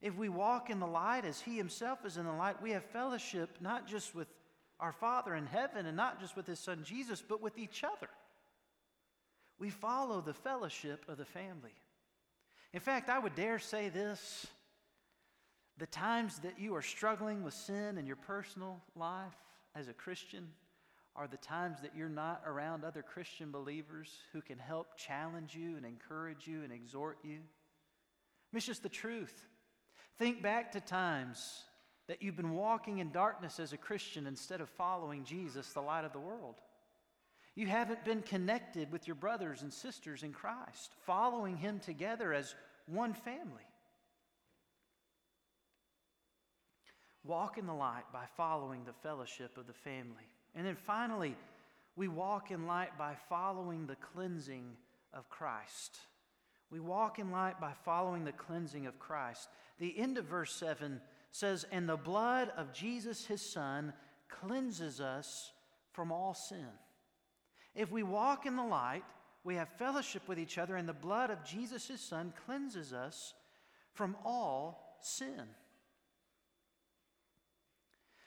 If 0.00 0.16
we 0.16 0.28
walk 0.28 0.70
in 0.70 0.78
the 0.78 0.86
light 0.86 1.24
as 1.24 1.40
He 1.40 1.56
Himself 1.56 2.04
is 2.04 2.16
in 2.16 2.24
the 2.26 2.32
light, 2.32 2.62
we 2.62 2.72
have 2.72 2.84
fellowship 2.84 3.58
not 3.60 3.86
just 3.86 4.14
with 4.14 4.28
our 4.78 4.92
Father 4.92 5.34
in 5.34 5.46
heaven 5.46 5.86
and 5.86 5.96
not 5.96 6.20
just 6.20 6.36
with 6.36 6.46
His 6.46 6.60
Son 6.60 6.82
Jesus, 6.84 7.22
but 7.26 7.40
with 7.40 7.58
each 7.58 7.82
other. 7.82 8.10
We 9.58 9.70
follow 9.70 10.20
the 10.20 10.34
fellowship 10.34 11.04
of 11.08 11.16
the 11.16 11.24
family. 11.24 11.72
In 12.74 12.80
fact, 12.80 13.08
I 13.08 13.18
would 13.18 13.34
dare 13.34 13.58
say 13.58 13.88
this 13.88 14.46
the 15.78 15.86
times 15.86 16.38
that 16.40 16.58
you 16.58 16.74
are 16.74 16.82
struggling 16.82 17.42
with 17.42 17.54
sin 17.54 17.98
in 17.98 18.06
your 18.06 18.16
personal 18.16 18.80
life 18.94 19.36
as 19.74 19.88
a 19.88 19.92
Christian, 19.92 20.48
are 21.16 21.26
the 21.26 21.36
times 21.38 21.80
that 21.80 21.96
you're 21.96 22.08
not 22.08 22.42
around 22.46 22.84
other 22.84 23.02
Christian 23.02 23.50
believers 23.50 24.18
who 24.32 24.42
can 24.42 24.58
help 24.58 24.96
challenge 24.96 25.54
you 25.54 25.76
and 25.76 25.86
encourage 25.86 26.46
you 26.46 26.62
and 26.62 26.72
exhort 26.72 27.18
you. 27.24 27.38
it's 28.52 28.66
just 28.66 28.82
the 28.82 28.88
truth. 28.88 29.46
Think 30.18 30.42
back 30.42 30.72
to 30.72 30.80
times 30.80 31.64
that 32.08 32.22
you've 32.22 32.36
been 32.36 32.54
walking 32.54 32.98
in 32.98 33.10
darkness 33.10 33.58
as 33.58 33.72
a 33.72 33.76
Christian 33.76 34.26
instead 34.26 34.60
of 34.60 34.68
following 34.70 35.24
Jesus, 35.24 35.72
the 35.72 35.80
light 35.80 36.04
of 36.04 36.12
the 36.12 36.20
world. 36.20 36.56
You 37.54 37.66
haven't 37.66 38.04
been 38.04 38.22
connected 38.22 38.92
with 38.92 39.08
your 39.08 39.14
brothers 39.14 39.62
and 39.62 39.72
sisters 39.72 40.22
in 40.22 40.32
Christ, 40.32 40.92
following 41.06 41.56
Him 41.56 41.80
together 41.80 42.32
as 42.32 42.54
one 42.86 43.14
family. 43.14 43.64
Walk 47.24 47.58
in 47.58 47.66
the 47.66 47.74
light 47.74 48.04
by 48.12 48.24
following 48.36 48.84
the 48.84 48.92
fellowship 48.92 49.56
of 49.56 49.66
the 49.66 49.72
family. 49.72 50.28
And 50.56 50.66
then 50.66 50.74
finally, 50.74 51.36
we 51.94 52.08
walk 52.08 52.50
in 52.50 52.66
light 52.66 52.96
by 52.98 53.14
following 53.28 53.86
the 53.86 53.96
cleansing 53.96 54.64
of 55.12 55.28
Christ. 55.28 55.98
We 56.70 56.80
walk 56.80 57.18
in 57.18 57.30
light 57.30 57.60
by 57.60 57.72
following 57.84 58.24
the 58.24 58.32
cleansing 58.32 58.86
of 58.86 58.98
Christ. 58.98 59.48
The 59.78 59.96
end 59.96 60.18
of 60.18 60.24
verse 60.24 60.52
7 60.54 61.00
says, 61.30 61.66
And 61.70 61.88
the 61.88 61.96
blood 61.96 62.50
of 62.56 62.72
Jesus, 62.72 63.26
his 63.26 63.42
Son, 63.42 63.92
cleanses 64.28 65.00
us 65.00 65.52
from 65.92 66.10
all 66.10 66.34
sin. 66.34 66.66
If 67.74 67.92
we 67.92 68.02
walk 68.02 68.46
in 68.46 68.56
the 68.56 68.64
light, 68.64 69.04
we 69.44 69.54
have 69.56 69.68
fellowship 69.78 70.26
with 70.26 70.38
each 70.38 70.58
other, 70.58 70.76
and 70.76 70.88
the 70.88 70.92
blood 70.94 71.30
of 71.30 71.44
Jesus, 71.44 71.86
his 71.86 72.00
Son, 72.00 72.32
cleanses 72.46 72.92
us 72.92 73.34
from 73.92 74.16
all 74.24 74.98
sin. 75.00 75.44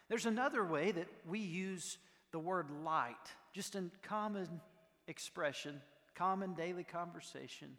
There's 0.08 0.26
another 0.26 0.64
way 0.64 0.92
that 0.92 1.08
we 1.28 1.40
use 1.40 1.98
the 2.32 2.40
word 2.40 2.70
light, 2.84 3.16
just 3.54 3.76
in 3.76 3.92
common 4.02 4.62
expression, 5.08 5.82
common 6.16 6.54
daily 6.54 6.84
conversation, 6.84 7.70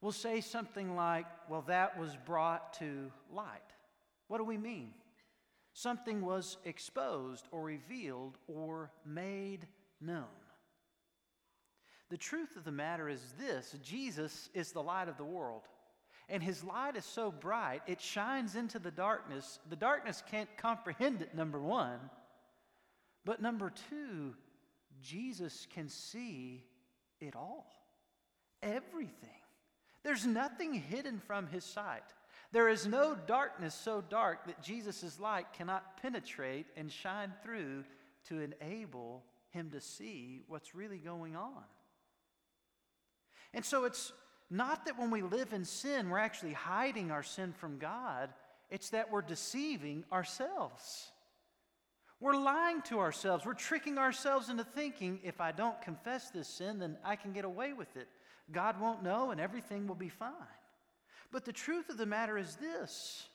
we'll 0.00 0.12
say 0.12 0.40
something 0.40 0.94
like, 0.94 1.26
Well, 1.48 1.64
that 1.68 1.98
was 1.98 2.16
brought 2.24 2.74
to 2.74 3.10
light. 3.32 3.60
What 4.28 4.38
do 4.38 4.44
we 4.44 4.58
mean? 4.58 4.90
Something 5.72 6.22
was 6.22 6.56
exposed 6.64 7.46
or 7.50 7.62
revealed 7.62 8.38
or 8.48 8.90
made 9.04 9.66
known. 10.00 10.24
The 12.08 12.16
truth 12.16 12.56
of 12.56 12.64
the 12.64 12.72
matter 12.72 13.08
is 13.08 13.20
this 13.38 13.74
Jesus 13.82 14.48
is 14.54 14.72
the 14.72 14.82
light 14.82 15.08
of 15.08 15.16
the 15.16 15.24
world. 15.24 15.62
And 16.28 16.42
his 16.42 16.64
light 16.64 16.96
is 16.96 17.04
so 17.04 17.30
bright, 17.30 17.82
it 17.86 18.00
shines 18.00 18.56
into 18.56 18.78
the 18.78 18.90
darkness. 18.90 19.60
The 19.70 19.76
darkness 19.76 20.24
can't 20.28 20.48
comprehend 20.56 21.22
it, 21.22 21.34
number 21.34 21.60
one. 21.60 21.98
But 23.26 23.42
number 23.42 23.72
two, 23.90 24.34
Jesus 25.02 25.66
can 25.74 25.88
see 25.88 26.62
it 27.20 27.34
all, 27.34 27.66
everything. 28.62 29.42
There's 30.04 30.24
nothing 30.24 30.72
hidden 30.72 31.18
from 31.18 31.48
his 31.48 31.64
sight. 31.64 32.04
There 32.52 32.68
is 32.68 32.86
no 32.86 33.16
darkness 33.26 33.74
so 33.74 34.00
dark 34.00 34.46
that 34.46 34.62
Jesus' 34.62 35.18
light 35.18 35.52
cannot 35.52 36.00
penetrate 36.00 36.66
and 36.76 36.90
shine 36.90 37.32
through 37.42 37.82
to 38.28 38.38
enable 38.38 39.24
him 39.50 39.70
to 39.70 39.80
see 39.80 40.42
what's 40.46 40.76
really 40.76 40.98
going 40.98 41.34
on. 41.34 41.64
And 43.52 43.64
so 43.64 43.86
it's 43.86 44.12
not 44.50 44.84
that 44.86 45.00
when 45.00 45.10
we 45.10 45.22
live 45.22 45.52
in 45.52 45.64
sin, 45.64 46.10
we're 46.10 46.18
actually 46.18 46.52
hiding 46.52 47.10
our 47.10 47.24
sin 47.24 47.52
from 47.52 47.78
God, 47.78 48.32
it's 48.70 48.90
that 48.90 49.10
we're 49.10 49.22
deceiving 49.22 50.04
ourselves. 50.12 51.10
We're 52.20 52.36
lying 52.36 52.80
to 52.82 52.98
ourselves. 52.98 53.44
We're 53.44 53.54
tricking 53.54 53.98
ourselves 53.98 54.48
into 54.48 54.64
thinking 54.64 55.20
if 55.22 55.40
I 55.40 55.52
don't 55.52 55.80
confess 55.82 56.30
this 56.30 56.48
sin, 56.48 56.78
then 56.78 56.96
I 57.04 57.16
can 57.16 57.32
get 57.32 57.44
away 57.44 57.72
with 57.72 57.94
it. 57.96 58.08
God 58.52 58.80
won't 58.80 59.02
know 59.02 59.30
and 59.30 59.40
everything 59.40 59.86
will 59.86 59.96
be 59.96 60.08
fine. 60.08 60.32
But 61.30 61.44
the 61.44 61.52
truth 61.52 61.90
of 61.90 61.98
the 61.98 62.06
matter 62.06 62.38
is 62.38 62.56
this 62.56 63.26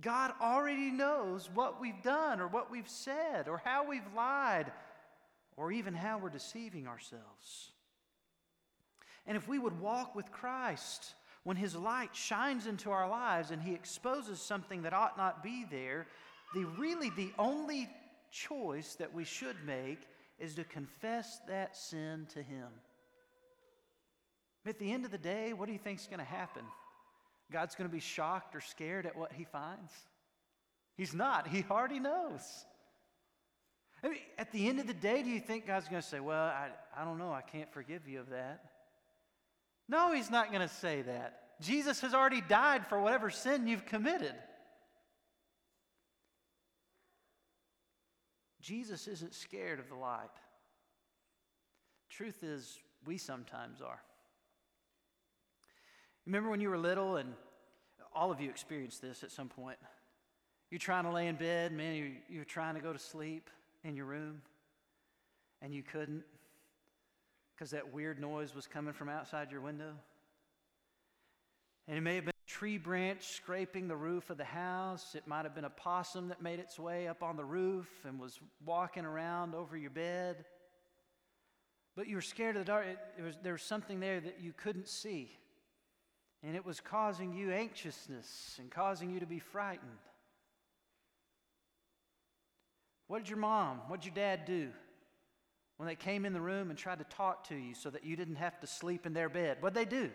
God 0.00 0.32
already 0.40 0.90
knows 0.90 1.48
what 1.52 1.80
we've 1.80 2.02
done 2.02 2.40
or 2.40 2.48
what 2.48 2.70
we've 2.70 2.88
said 2.88 3.48
or 3.48 3.60
how 3.64 3.88
we've 3.88 4.02
lied 4.16 4.72
or 5.56 5.70
even 5.70 5.94
how 5.94 6.18
we're 6.18 6.30
deceiving 6.30 6.86
ourselves. 6.86 7.72
And 9.26 9.36
if 9.36 9.46
we 9.46 9.58
would 9.58 9.78
walk 9.78 10.14
with 10.14 10.32
Christ, 10.32 11.14
when 11.44 11.56
His 11.56 11.76
light 11.76 12.16
shines 12.16 12.66
into 12.66 12.90
our 12.90 13.08
lives 13.08 13.50
and 13.50 13.62
He 13.62 13.74
exposes 13.74 14.40
something 14.40 14.82
that 14.82 14.94
ought 14.94 15.18
not 15.18 15.42
be 15.42 15.66
there, 15.70 16.06
the 16.54 16.64
really 16.64 17.10
the 17.10 17.32
only 17.38 17.88
choice 18.30 18.94
that 18.96 19.14
we 19.14 19.24
should 19.24 19.56
make 19.66 20.00
is 20.38 20.54
to 20.54 20.64
confess 20.64 21.40
that 21.48 21.76
sin 21.76 22.26
to 22.34 22.42
Him. 22.42 22.68
At 24.66 24.78
the 24.78 24.92
end 24.92 25.04
of 25.04 25.10
the 25.10 25.18
day, 25.18 25.52
what 25.52 25.66
do 25.66 25.72
you 25.72 25.78
think 25.78 26.00
is 26.00 26.06
going 26.06 26.18
to 26.18 26.24
happen? 26.24 26.62
God's 27.52 27.74
going 27.74 27.88
to 27.88 27.92
be 27.92 28.00
shocked 28.00 28.54
or 28.54 28.60
scared 28.60 29.06
at 29.06 29.16
what 29.16 29.32
He 29.32 29.44
finds? 29.44 29.92
He's 30.96 31.14
not. 31.14 31.48
He 31.48 31.64
already 31.70 31.98
knows. 31.98 32.42
I 34.02 34.08
mean, 34.08 34.18
at 34.38 34.52
the 34.52 34.68
end 34.68 34.80
of 34.80 34.86
the 34.86 34.94
day, 34.94 35.22
do 35.22 35.28
you 35.28 35.40
think 35.40 35.66
God's 35.66 35.88
going 35.88 36.02
to 36.02 36.08
say, 36.08 36.20
Well, 36.20 36.44
I, 36.44 36.68
I 36.96 37.04
don't 37.04 37.18
know, 37.18 37.32
I 37.32 37.42
can't 37.42 37.72
forgive 37.72 38.08
you 38.08 38.20
of 38.20 38.30
that? 38.30 38.64
No, 39.88 40.12
He's 40.12 40.30
not 40.30 40.52
going 40.52 40.66
to 40.66 40.74
say 40.74 41.02
that. 41.02 41.40
Jesus 41.60 42.00
has 42.00 42.14
already 42.14 42.40
died 42.40 42.86
for 42.86 43.00
whatever 43.00 43.28
sin 43.28 43.66
you've 43.66 43.84
committed. 43.84 44.34
Jesus 48.60 49.08
isn't 49.08 49.34
scared 49.34 49.78
of 49.78 49.88
the 49.88 49.94
light. 49.94 50.28
Truth 52.10 52.42
is, 52.42 52.78
we 53.06 53.16
sometimes 53.16 53.80
are. 53.80 54.00
Remember 56.26 56.50
when 56.50 56.60
you 56.60 56.68
were 56.68 56.78
little, 56.78 57.16
and 57.16 57.32
all 58.14 58.30
of 58.30 58.40
you 58.40 58.50
experienced 58.50 59.00
this 59.00 59.22
at 59.22 59.30
some 59.30 59.48
point? 59.48 59.78
You're 60.70 60.78
trying 60.78 61.04
to 61.04 61.10
lay 61.10 61.26
in 61.26 61.36
bed, 61.36 61.72
man, 61.72 61.94
you, 61.94 62.12
you're 62.28 62.44
trying 62.44 62.74
to 62.74 62.80
go 62.80 62.92
to 62.92 62.98
sleep 62.98 63.48
in 63.82 63.96
your 63.96 64.06
room, 64.06 64.42
and 65.62 65.74
you 65.74 65.82
couldn't 65.82 66.22
because 67.60 67.72
that 67.72 67.92
weird 67.92 68.18
noise 68.18 68.54
was 68.54 68.66
coming 68.66 68.94
from 68.94 69.10
outside 69.10 69.50
your 69.50 69.60
window. 69.60 69.92
And 71.86 71.98
it 71.98 72.00
may 72.00 72.14
have 72.14 72.24
been 72.24 72.29
tree 72.60 72.76
branch 72.76 73.22
scraping 73.22 73.88
the 73.88 73.96
roof 73.96 74.28
of 74.28 74.36
the 74.36 74.44
house. 74.44 75.14
It 75.14 75.26
might 75.26 75.46
have 75.46 75.54
been 75.54 75.64
a 75.64 75.70
possum 75.70 76.28
that 76.28 76.42
made 76.42 76.58
its 76.58 76.78
way 76.78 77.08
up 77.08 77.22
on 77.22 77.38
the 77.38 77.44
roof 77.44 77.88
and 78.04 78.20
was 78.20 78.38
walking 78.66 79.06
around 79.06 79.54
over 79.54 79.78
your 79.78 79.88
bed. 79.88 80.44
But 81.96 82.06
you 82.06 82.16
were 82.16 82.20
scared 82.20 82.56
of 82.56 82.66
the 82.66 82.70
dark. 82.70 82.84
It, 82.86 82.98
it 83.16 83.22
was, 83.22 83.34
there 83.42 83.54
was 83.54 83.62
something 83.62 83.98
there 83.98 84.20
that 84.20 84.40
you 84.42 84.52
couldn't 84.54 84.88
see. 84.88 85.30
And 86.42 86.54
it 86.54 86.66
was 86.66 86.80
causing 86.80 87.32
you 87.32 87.50
anxiousness 87.50 88.58
and 88.58 88.70
causing 88.70 89.08
you 89.08 89.20
to 89.20 89.26
be 89.26 89.38
frightened. 89.38 89.90
What 93.06 93.20
did 93.20 93.30
your 93.30 93.38
mom, 93.38 93.80
what 93.86 94.02
did 94.02 94.06
your 94.08 94.14
dad 94.16 94.44
do 94.44 94.68
when 95.78 95.86
they 95.86 95.96
came 95.96 96.26
in 96.26 96.34
the 96.34 96.42
room 96.42 96.68
and 96.68 96.78
tried 96.78 96.98
to 96.98 97.06
talk 97.06 97.48
to 97.48 97.56
you 97.56 97.72
so 97.72 97.88
that 97.88 98.04
you 98.04 98.16
didn't 98.16 98.36
have 98.36 98.60
to 98.60 98.66
sleep 98.66 99.06
in 99.06 99.14
their 99.14 99.30
bed? 99.30 99.56
What'd 99.60 99.74
they 99.74 99.86
do? 99.86 100.10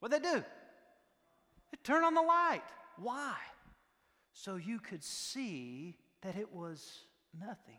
What'd 0.00 0.22
they 0.22 0.28
do? 0.32 0.44
Turn 1.84 2.04
on 2.04 2.14
the 2.14 2.22
light. 2.22 2.62
Why? 2.96 3.34
So 4.32 4.56
you 4.56 4.78
could 4.78 5.04
see 5.04 5.96
that 6.22 6.36
it 6.36 6.52
was 6.52 7.00
nothing. 7.38 7.78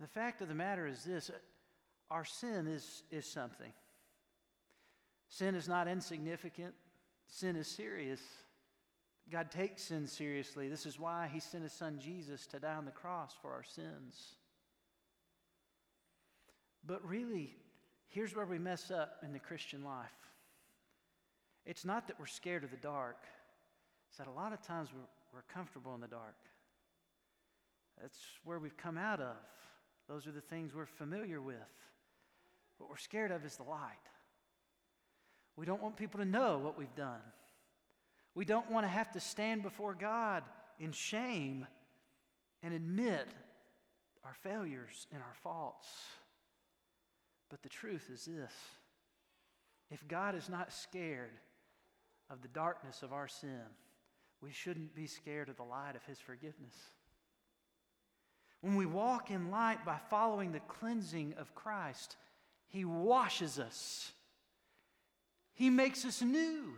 The 0.00 0.06
fact 0.06 0.40
of 0.40 0.48
the 0.48 0.54
matter 0.54 0.86
is 0.86 1.04
this 1.04 1.30
our 2.10 2.24
sin 2.24 2.66
is, 2.66 3.02
is 3.10 3.26
something. 3.26 3.72
Sin 5.28 5.54
is 5.54 5.68
not 5.68 5.88
insignificant, 5.88 6.74
sin 7.26 7.56
is 7.56 7.66
serious. 7.66 8.20
God 9.30 9.50
takes 9.50 9.82
sin 9.82 10.06
seriously. 10.06 10.68
This 10.68 10.86
is 10.86 10.98
why 10.98 11.28
He 11.30 11.38
sent 11.38 11.62
His 11.62 11.72
Son 11.72 11.98
Jesus 12.00 12.46
to 12.46 12.58
die 12.58 12.74
on 12.74 12.86
the 12.86 12.90
cross 12.90 13.34
for 13.42 13.52
our 13.52 13.62
sins. 13.62 14.36
But 16.86 17.06
really, 17.06 17.54
here's 18.08 18.34
where 18.34 18.46
we 18.46 18.58
mess 18.58 18.90
up 18.90 19.18
in 19.22 19.34
the 19.34 19.38
Christian 19.38 19.84
life 19.84 20.17
it's 21.68 21.84
not 21.84 22.08
that 22.08 22.18
we're 22.18 22.26
scared 22.26 22.64
of 22.64 22.70
the 22.70 22.78
dark, 22.78 23.18
it's 24.08 24.16
that 24.16 24.26
a 24.26 24.32
lot 24.32 24.54
of 24.54 24.62
times 24.62 24.88
we're, 24.92 25.02
we're 25.34 25.52
comfortable 25.52 25.94
in 25.94 26.00
the 26.00 26.08
dark. 26.08 26.34
That's 28.00 28.18
where 28.42 28.58
we've 28.58 28.76
come 28.76 28.96
out 28.96 29.20
of. 29.20 29.36
Those 30.08 30.26
are 30.26 30.32
the 30.32 30.40
things 30.40 30.74
we're 30.74 30.86
familiar 30.86 31.42
with. 31.42 31.56
What 32.78 32.88
we're 32.88 32.96
scared 32.96 33.30
of 33.30 33.44
is 33.44 33.56
the 33.56 33.64
light. 33.64 33.92
We 35.56 35.66
don't 35.66 35.82
want 35.82 35.96
people 35.96 36.20
to 36.20 36.24
know 36.24 36.56
what 36.56 36.78
we've 36.78 36.94
done. 36.94 37.20
We 38.34 38.46
don't 38.46 38.70
want 38.70 38.86
to 38.86 38.90
have 38.90 39.10
to 39.12 39.20
stand 39.20 39.62
before 39.62 39.94
God 39.94 40.44
in 40.78 40.92
shame 40.92 41.66
and 42.62 42.72
admit 42.72 43.28
our 44.24 44.34
failures 44.42 45.06
and 45.12 45.20
our 45.20 45.34
faults. 45.42 45.88
But 47.50 47.62
the 47.62 47.68
truth 47.68 48.08
is 48.10 48.24
this 48.24 48.52
if 49.90 50.06
God 50.08 50.34
is 50.34 50.48
not 50.48 50.72
scared 50.72 51.32
of 52.30 52.42
the 52.42 52.48
darkness 52.48 53.02
of 53.02 53.12
our 53.12 53.28
sin, 53.28 53.62
we 54.40 54.52
shouldn't 54.52 54.94
be 54.94 55.06
scared 55.06 55.48
of 55.48 55.56
the 55.56 55.62
light 55.62 55.96
of 55.96 56.04
His 56.04 56.18
forgiveness. 56.18 56.74
When 58.60 58.76
we 58.76 58.86
walk 58.86 59.30
in 59.30 59.50
light 59.50 59.84
by 59.84 59.98
following 60.10 60.52
the 60.52 60.60
cleansing 60.60 61.34
of 61.38 61.54
Christ, 61.54 62.16
He 62.66 62.84
washes 62.84 63.58
us 63.58 64.12
he 65.58 65.70
makes 65.70 66.04
us 66.04 66.22
new. 66.22 66.72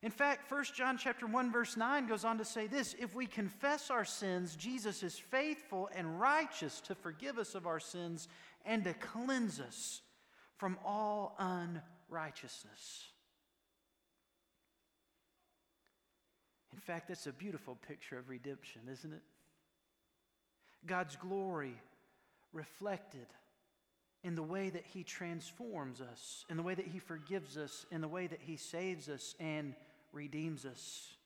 In 0.00 0.10
fact, 0.10 0.50
1 0.50 0.64
John 0.74 0.96
chapter 0.96 1.26
1 1.26 1.52
verse 1.52 1.76
9 1.76 2.06
goes 2.06 2.24
on 2.24 2.38
to 2.38 2.44
say 2.44 2.66
this, 2.66 2.96
if 2.98 3.14
we 3.14 3.26
confess 3.26 3.90
our 3.90 4.06
sins, 4.06 4.56
Jesus 4.56 5.02
is 5.02 5.18
faithful 5.18 5.90
and 5.94 6.18
righteous 6.18 6.80
to 6.82 6.94
forgive 6.94 7.36
us 7.36 7.54
of 7.54 7.66
our 7.66 7.78
sins 7.78 8.26
and 8.64 8.84
to 8.84 8.94
cleanse 8.94 9.60
us 9.60 10.00
from 10.56 10.78
all 10.82 11.36
unrighteousness. 11.38 13.08
In 16.78 16.82
fact, 16.82 17.08
that's 17.08 17.26
a 17.26 17.32
beautiful 17.32 17.76
picture 17.88 18.16
of 18.20 18.28
redemption, 18.28 18.82
isn't 18.88 19.12
it? 19.12 19.22
God's 20.86 21.16
glory 21.16 21.74
reflected 22.52 23.26
in 24.22 24.36
the 24.36 24.44
way 24.44 24.70
that 24.70 24.84
He 24.86 25.02
transforms 25.02 26.00
us, 26.00 26.44
in 26.48 26.56
the 26.56 26.62
way 26.62 26.76
that 26.76 26.86
He 26.86 27.00
forgives 27.00 27.56
us, 27.56 27.84
in 27.90 28.00
the 28.00 28.06
way 28.06 28.28
that 28.28 28.38
He 28.40 28.56
saves 28.56 29.08
us 29.08 29.34
and 29.40 29.74
redeems 30.12 30.64
us. 30.64 31.16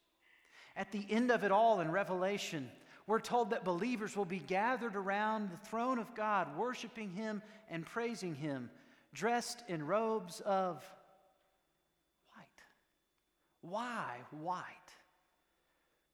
At 0.75 0.91
the 0.91 1.05
end 1.11 1.31
of 1.31 1.45
it 1.45 1.53
all 1.53 1.81
in 1.81 1.91
Revelation, 1.91 2.71
we're 3.07 3.21
told 3.21 3.51
that 3.51 3.63
believers 3.63 4.17
will 4.17 4.25
be 4.25 4.39
gathered 4.39 4.97
around 4.97 5.51
the 5.51 5.69
throne 5.69 5.99
of 5.99 6.15
God, 6.15 6.57
worshiping 6.57 7.11
Him 7.11 7.43
and 7.69 7.85
praising 7.85 8.35
Him, 8.35 8.71
dressed 9.13 9.63
in 9.69 9.87
robes 9.87 10.41
of 10.41 10.83
white. 12.35 12.47
Why 13.61 14.17
white? 14.31 14.65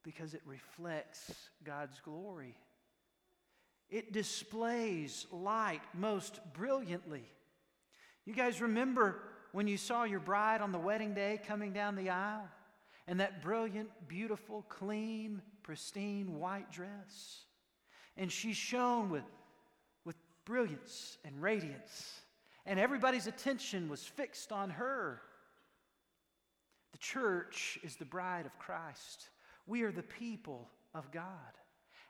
Because 0.09 0.33
it 0.33 0.40
reflects 0.47 1.35
God's 1.64 2.01
glory 2.01 2.57
it 3.90 4.12
displays 4.12 5.27
light 5.33 5.81
most 5.94 6.40
brilliantly. 6.53 7.25
You 8.27 8.35
guys 8.35 8.61
remember 8.61 9.23
when 9.53 9.66
you 9.66 9.79
saw 9.79 10.05
your 10.05 10.21
bride 10.21 10.61
on 10.61 10.73
the 10.73 10.79
wedding 10.79 11.14
day 11.14 11.40
coming 11.47 11.73
down 11.73 11.97
the 11.97 12.11
aisle 12.11 12.49
and 13.07 13.21
that 13.21 13.40
brilliant, 13.40 13.88
beautiful, 14.07 14.64
clean, 14.68 15.40
pristine 15.62 16.38
white 16.38 16.71
dress? 16.71 17.44
And 18.18 18.31
she 18.31 18.53
shone 18.53 19.09
with, 19.09 19.25
with 20.05 20.16
brilliance 20.44 21.16
and 21.25 21.40
radiance. 21.40 22.21
And 22.66 22.79
everybody's 22.79 23.27
attention 23.27 23.88
was 23.88 24.05
fixed 24.05 24.53
on 24.53 24.71
her 24.71 25.23
The 26.92 26.99
church 26.99 27.79
is 27.83 27.97
the 27.97 28.05
bride 28.05 28.44
of 28.44 28.59
Christ. 28.59 29.31
We 29.68 29.83
are 29.83 29.92
the 29.92 30.02
people 30.02 30.68
of 30.94 31.12
God. 31.12 31.24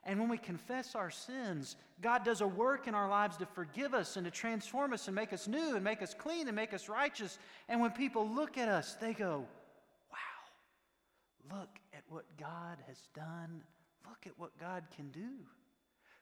And 0.04 0.18
when 0.20 0.28
we 0.28 0.38
confess 0.38 0.94
our 0.94 1.10
sins, 1.10 1.76
God 2.00 2.24
does 2.24 2.40
a 2.40 2.46
work 2.46 2.86
in 2.86 2.94
our 2.94 3.10
lives 3.10 3.36
to 3.38 3.46
forgive 3.46 3.92
us 3.92 4.16
and 4.16 4.24
to 4.24 4.30
transform 4.30 4.92
us 4.92 5.08
and 5.08 5.14
make 5.14 5.32
us 5.32 5.48
new 5.48 5.74
and 5.74 5.84
make 5.84 6.00
us 6.00 6.14
clean 6.14 6.46
and 6.46 6.56
make 6.56 6.72
us 6.72 6.88
righteous. 6.88 7.38
And 7.68 7.80
when 7.80 7.90
people 7.90 8.26
look 8.26 8.56
at 8.56 8.68
us, 8.68 8.94
they 9.00 9.12
go, 9.12 9.44
Wow, 10.10 11.58
look 11.58 11.68
at 11.92 12.04
what 12.08 12.24
God 12.38 12.78
has 12.86 13.08
done. 13.14 13.62
Look 14.08 14.26
at 14.26 14.38
what 14.38 14.56
God 14.58 14.84
can 14.96 15.10
do. 15.10 15.44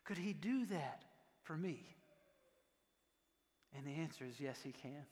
Could 0.05 0.18
He 0.18 0.33
do 0.33 0.64
that 0.66 1.05
for 1.42 1.57
me? 1.57 1.94
And 3.77 3.87
the 3.87 4.01
answer 4.01 4.25
is 4.25 4.40
yes, 4.40 4.59
He 4.64 4.72
can. 4.72 5.05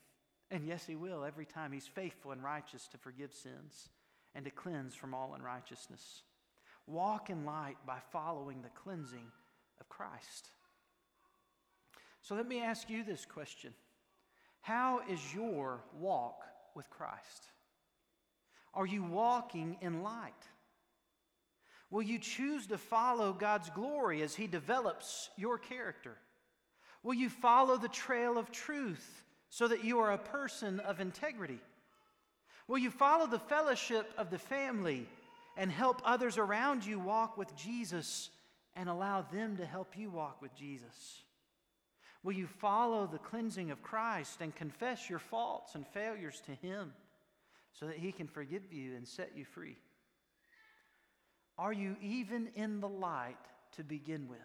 And 0.49 0.65
yes, 0.65 0.85
He 0.85 0.95
will 0.95 1.23
every 1.23 1.45
time. 1.45 1.71
He's 1.71 1.87
faithful 1.87 2.31
and 2.31 2.43
righteous 2.43 2.87
to 2.89 2.97
forgive 2.97 3.31
sins 3.31 3.89
and 4.35 4.45
to 4.45 4.51
cleanse 4.51 4.93
from 4.93 5.13
all 5.13 5.33
unrighteousness. 5.33 6.23
Walk 6.85 7.29
in 7.29 7.45
light 7.45 7.77
by 7.87 7.97
following 8.11 8.61
the 8.61 8.69
cleansing 8.69 9.31
of 9.79 9.89
Christ. 9.89 10.49
So 12.21 12.35
let 12.35 12.47
me 12.47 12.61
ask 12.61 12.89
you 12.89 13.03
this 13.03 13.25
question 13.25 13.73
How 14.61 15.01
is 15.09 15.33
your 15.33 15.81
walk 15.97 16.43
with 16.75 16.89
Christ? 16.89 17.51
Are 18.73 18.85
you 18.85 19.03
walking 19.03 19.77
in 19.81 20.03
light? 20.03 20.33
Will 21.89 22.01
you 22.01 22.19
choose 22.19 22.67
to 22.67 22.77
follow 22.77 23.31
God's 23.31 23.69
glory 23.69 24.21
as 24.21 24.35
He 24.35 24.47
develops 24.47 25.29
your 25.37 25.57
character? 25.57 26.17
Will 27.03 27.13
you 27.13 27.29
follow 27.29 27.77
the 27.77 27.87
trail 27.87 28.37
of 28.37 28.51
truth 28.51 29.23
so 29.49 29.67
that 29.67 29.83
you 29.83 29.99
are 29.99 30.11
a 30.11 30.17
person 30.17 30.79
of 30.81 30.99
integrity? 30.99 31.59
Will 32.67 32.77
you 32.77 32.89
follow 32.89 33.27
the 33.27 33.39
fellowship 33.39 34.11
of 34.17 34.29
the 34.29 34.39
family 34.39 35.07
and 35.57 35.71
help 35.71 36.01
others 36.03 36.37
around 36.37 36.85
you 36.85 36.99
walk 36.99 37.37
with 37.37 37.55
Jesus 37.55 38.29
and 38.75 38.89
allow 38.89 39.21
them 39.21 39.57
to 39.57 39.65
help 39.65 39.97
you 39.97 40.09
walk 40.09 40.41
with 40.41 40.55
Jesus? 40.55 41.23
Will 42.23 42.33
you 42.33 42.47
follow 42.47 43.05
the 43.05 43.19
cleansing 43.19 43.69
of 43.69 43.83
Christ 43.83 44.41
and 44.41 44.55
confess 44.55 45.09
your 45.09 45.19
faults 45.19 45.75
and 45.75 45.85
failures 45.85 46.41
to 46.47 46.67
Him 46.67 46.91
so 47.71 47.85
that 47.85 47.97
He 47.97 48.11
can 48.11 48.27
forgive 48.27 48.73
you 48.73 48.95
and 48.95 49.07
set 49.07 49.33
you 49.35 49.45
free? 49.45 49.77
Are 51.57 51.71
you 51.71 51.95
even 52.01 52.49
in 52.55 52.79
the 52.79 52.89
light 52.89 53.37
to 53.73 53.83
begin 53.83 54.27
with? 54.27 54.39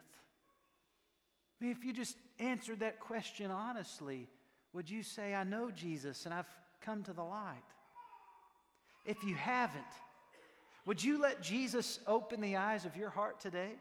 I 1.60 1.64
mean, 1.64 1.72
if 1.72 1.84
you 1.84 1.92
just 1.92 2.16
answered 2.38 2.80
that 2.80 3.00
question 3.00 3.50
honestly, 3.50 4.28
would 4.72 4.88
you 4.88 5.02
say, 5.02 5.34
I 5.34 5.44
know 5.44 5.70
Jesus 5.70 6.26
and 6.26 6.34
I've 6.34 6.46
come 6.82 7.02
to 7.04 7.12
the 7.12 7.24
light? 7.24 7.56
If 9.04 9.24
you 9.24 9.34
haven't, 9.34 9.84
would 10.86 11.02
you 11.02 11.20
let 11.20 11.42
Jesus 11.42 12.00
open 12.06 12.40
the 12.40 12.56
eyes 12.56 12.84
of 12.84 12.96
your 12.96 13.10
heart 13.10 13.40
today 13.40 13.72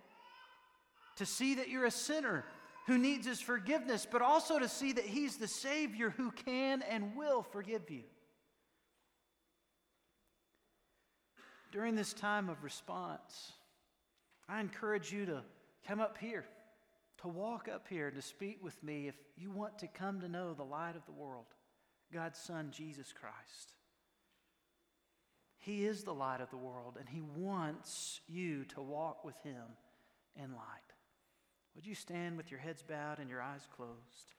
to 1.17 1.25
see 1.25 1.55
that 1.55 1.69
you're 1.69 1.86
a 1.86 1.91
sinner 1.91 2.45
who 2.88 2.97
needs 2.97 3.27
his 3.27 3.39
forgiveness, 3.39 4.08
but 4.10 4.21
also 4.21 4.58
to 4.60 4.67
see 4.67 4.93
that 4.93 5.05
he's 5.05 5.38
the 5.38 5.47
Savior 5.47 6.10
who 6.10 6.32
can 6.32 6.82
and 6.82 7.15
will 7.15 7.43
forgive 7.43 7.89
you? 7.89 8.03
During 11.71 11.95
this 11.95 12.13
time 12.13 12.49
of 12.49 12.63
response, 12.63 13.53
I 14.47 14.60
encourage 14.60 15.12
you 15.12 15.27
to 15.27 15.43
come 15.88 15.99
up 15.99 16.17
here, 16.17 16.45
to 17.21 17.27
walk 17.27 17.67
up 17.67 17.88
here, 17.88 18.10
to 18.10 18.21
speak 18.21 18.63
with 18.63 18.82
me 18.82 19.08
if 19.08 19.15
you 19.38 19.51
want 19.51 19.77
to 19.79 19.88
come 19.88 20.21
to 20.21 20.27
know 20.27 20.53
the 20.53 20.63
light 20.63 20.95
of 20.95 21.05
the 21.05 21.12
world, 21.12 21.45
God's 22.12 22.39
Son, 22.39 22.69
Jesus 22.71 23.13
Christ. 23.13 23.73
He 25.69 25.86
is 25.86 26.03
the 26.03 26.15
light 26.15 26.41
of 26.41 26.49
the 26.49 26.58
world, 26.58 26.97
and 26.99 27.08
He 27.08 27.21
wants 27.21 28.21
you 28.27 28.65
to 28.73 28.82
walk 28.82 29.23
with 29.23 29.36
Him 29.43 29.62
in 30.36 30.53
light. 30.53 30.93
Would 31.75 31.86
you 31.86 31.93
stand 31.93 32.38
with 32.38 32.49
your 32.49 32.60
heads 32.60 32.82
bowed 32.82 33.19
and 33.19 33.29
your 33.29 33.39
eyes 33.39 33.67
closed? 33.75 34.34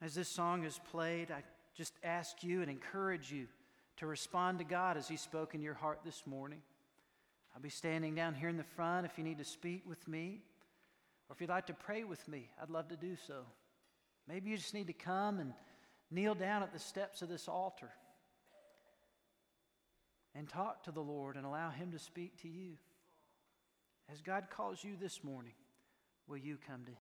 As 0.00 0.14
this 0.14 0.28
song 0.28 0.62
is 0.62 0.78
played, 0.88 1.32
I 1.32 1.42
just 1.76 1.94
ask 2.04 2.44
you 2.44 2.62
and 2.62 2.70
encourage 2.70 3.32
you 3.32 3.48
to 3.96 4.06
respond 4.06 4.60
to 4.60 4.64
God 4.64 4.96
as 4.96 5.08
He 5.08 5.16
spoke 5.16 5.56
in 5.56 5.62
your 5.62 5.74
heart 5.74 5.98
this 6.04 6.22
morning. 6.26 6.62
I'll 7.56 7.60
be 7.60 7.70
standing 7.70 8.14
down 8.14 8.34
here 8.34 8.50
in 8.50 8.56
the 8.56 8.62
front 8.62 9.04
if 9.04 9.18
you 9.18 9.24
need 9.24 9.38
to 9.38 9.44
speak 9.44 9.82
with 9.84 10.06
me, 10.06 10.42
or 11.28 11.34
if 11.34 11.40
you'd 11.40 11.50
like 11.50 11.66
to 11.66 11.74
pray 11.74 12.04
with 12.04 12.28
me, 12.28 12.50
I'd 12.62 12.70
love 12.70 12.86
to 12.90 12.96
do 12.96 13.16
so. 13.26 13.46
Maybe 14.28 14.50
you 14.50 14.56
just 14.56 14.74
need 14.74 14.86
to 14.86 14.92
come 14.92 15.38
and 15.38 15.52
kneel 16.10 16.34
down 16.34 16.62
at 16.62 16.72
the 16.72 16.78
steps 16.78 17.22
of 17.22 17.28
this 17.28 17.48
altar 17.48 17.90
and 20.34 20.48
talk 20.48 20.84
to 20.84 20.92
the 20.92 21.00
Lord 21.00 21.36
and 21.36 21.44
allow 21.44 21.70
Him 21.70 21.92
to 21.92 21.98
speak 21.98 22.40
to 22.42 22.48
you. 22.48 22.72
As 24.12 24.20
God 24.20 24.48
calls 24.50 24.82
you 24.82 24.96
this 25.00 25.22
morning, 25.22 25.54
will 26.26 26.36
you 26.36 26.58
come 26.66 26.84
to 26.84 26.90
Him? 26.90 26.92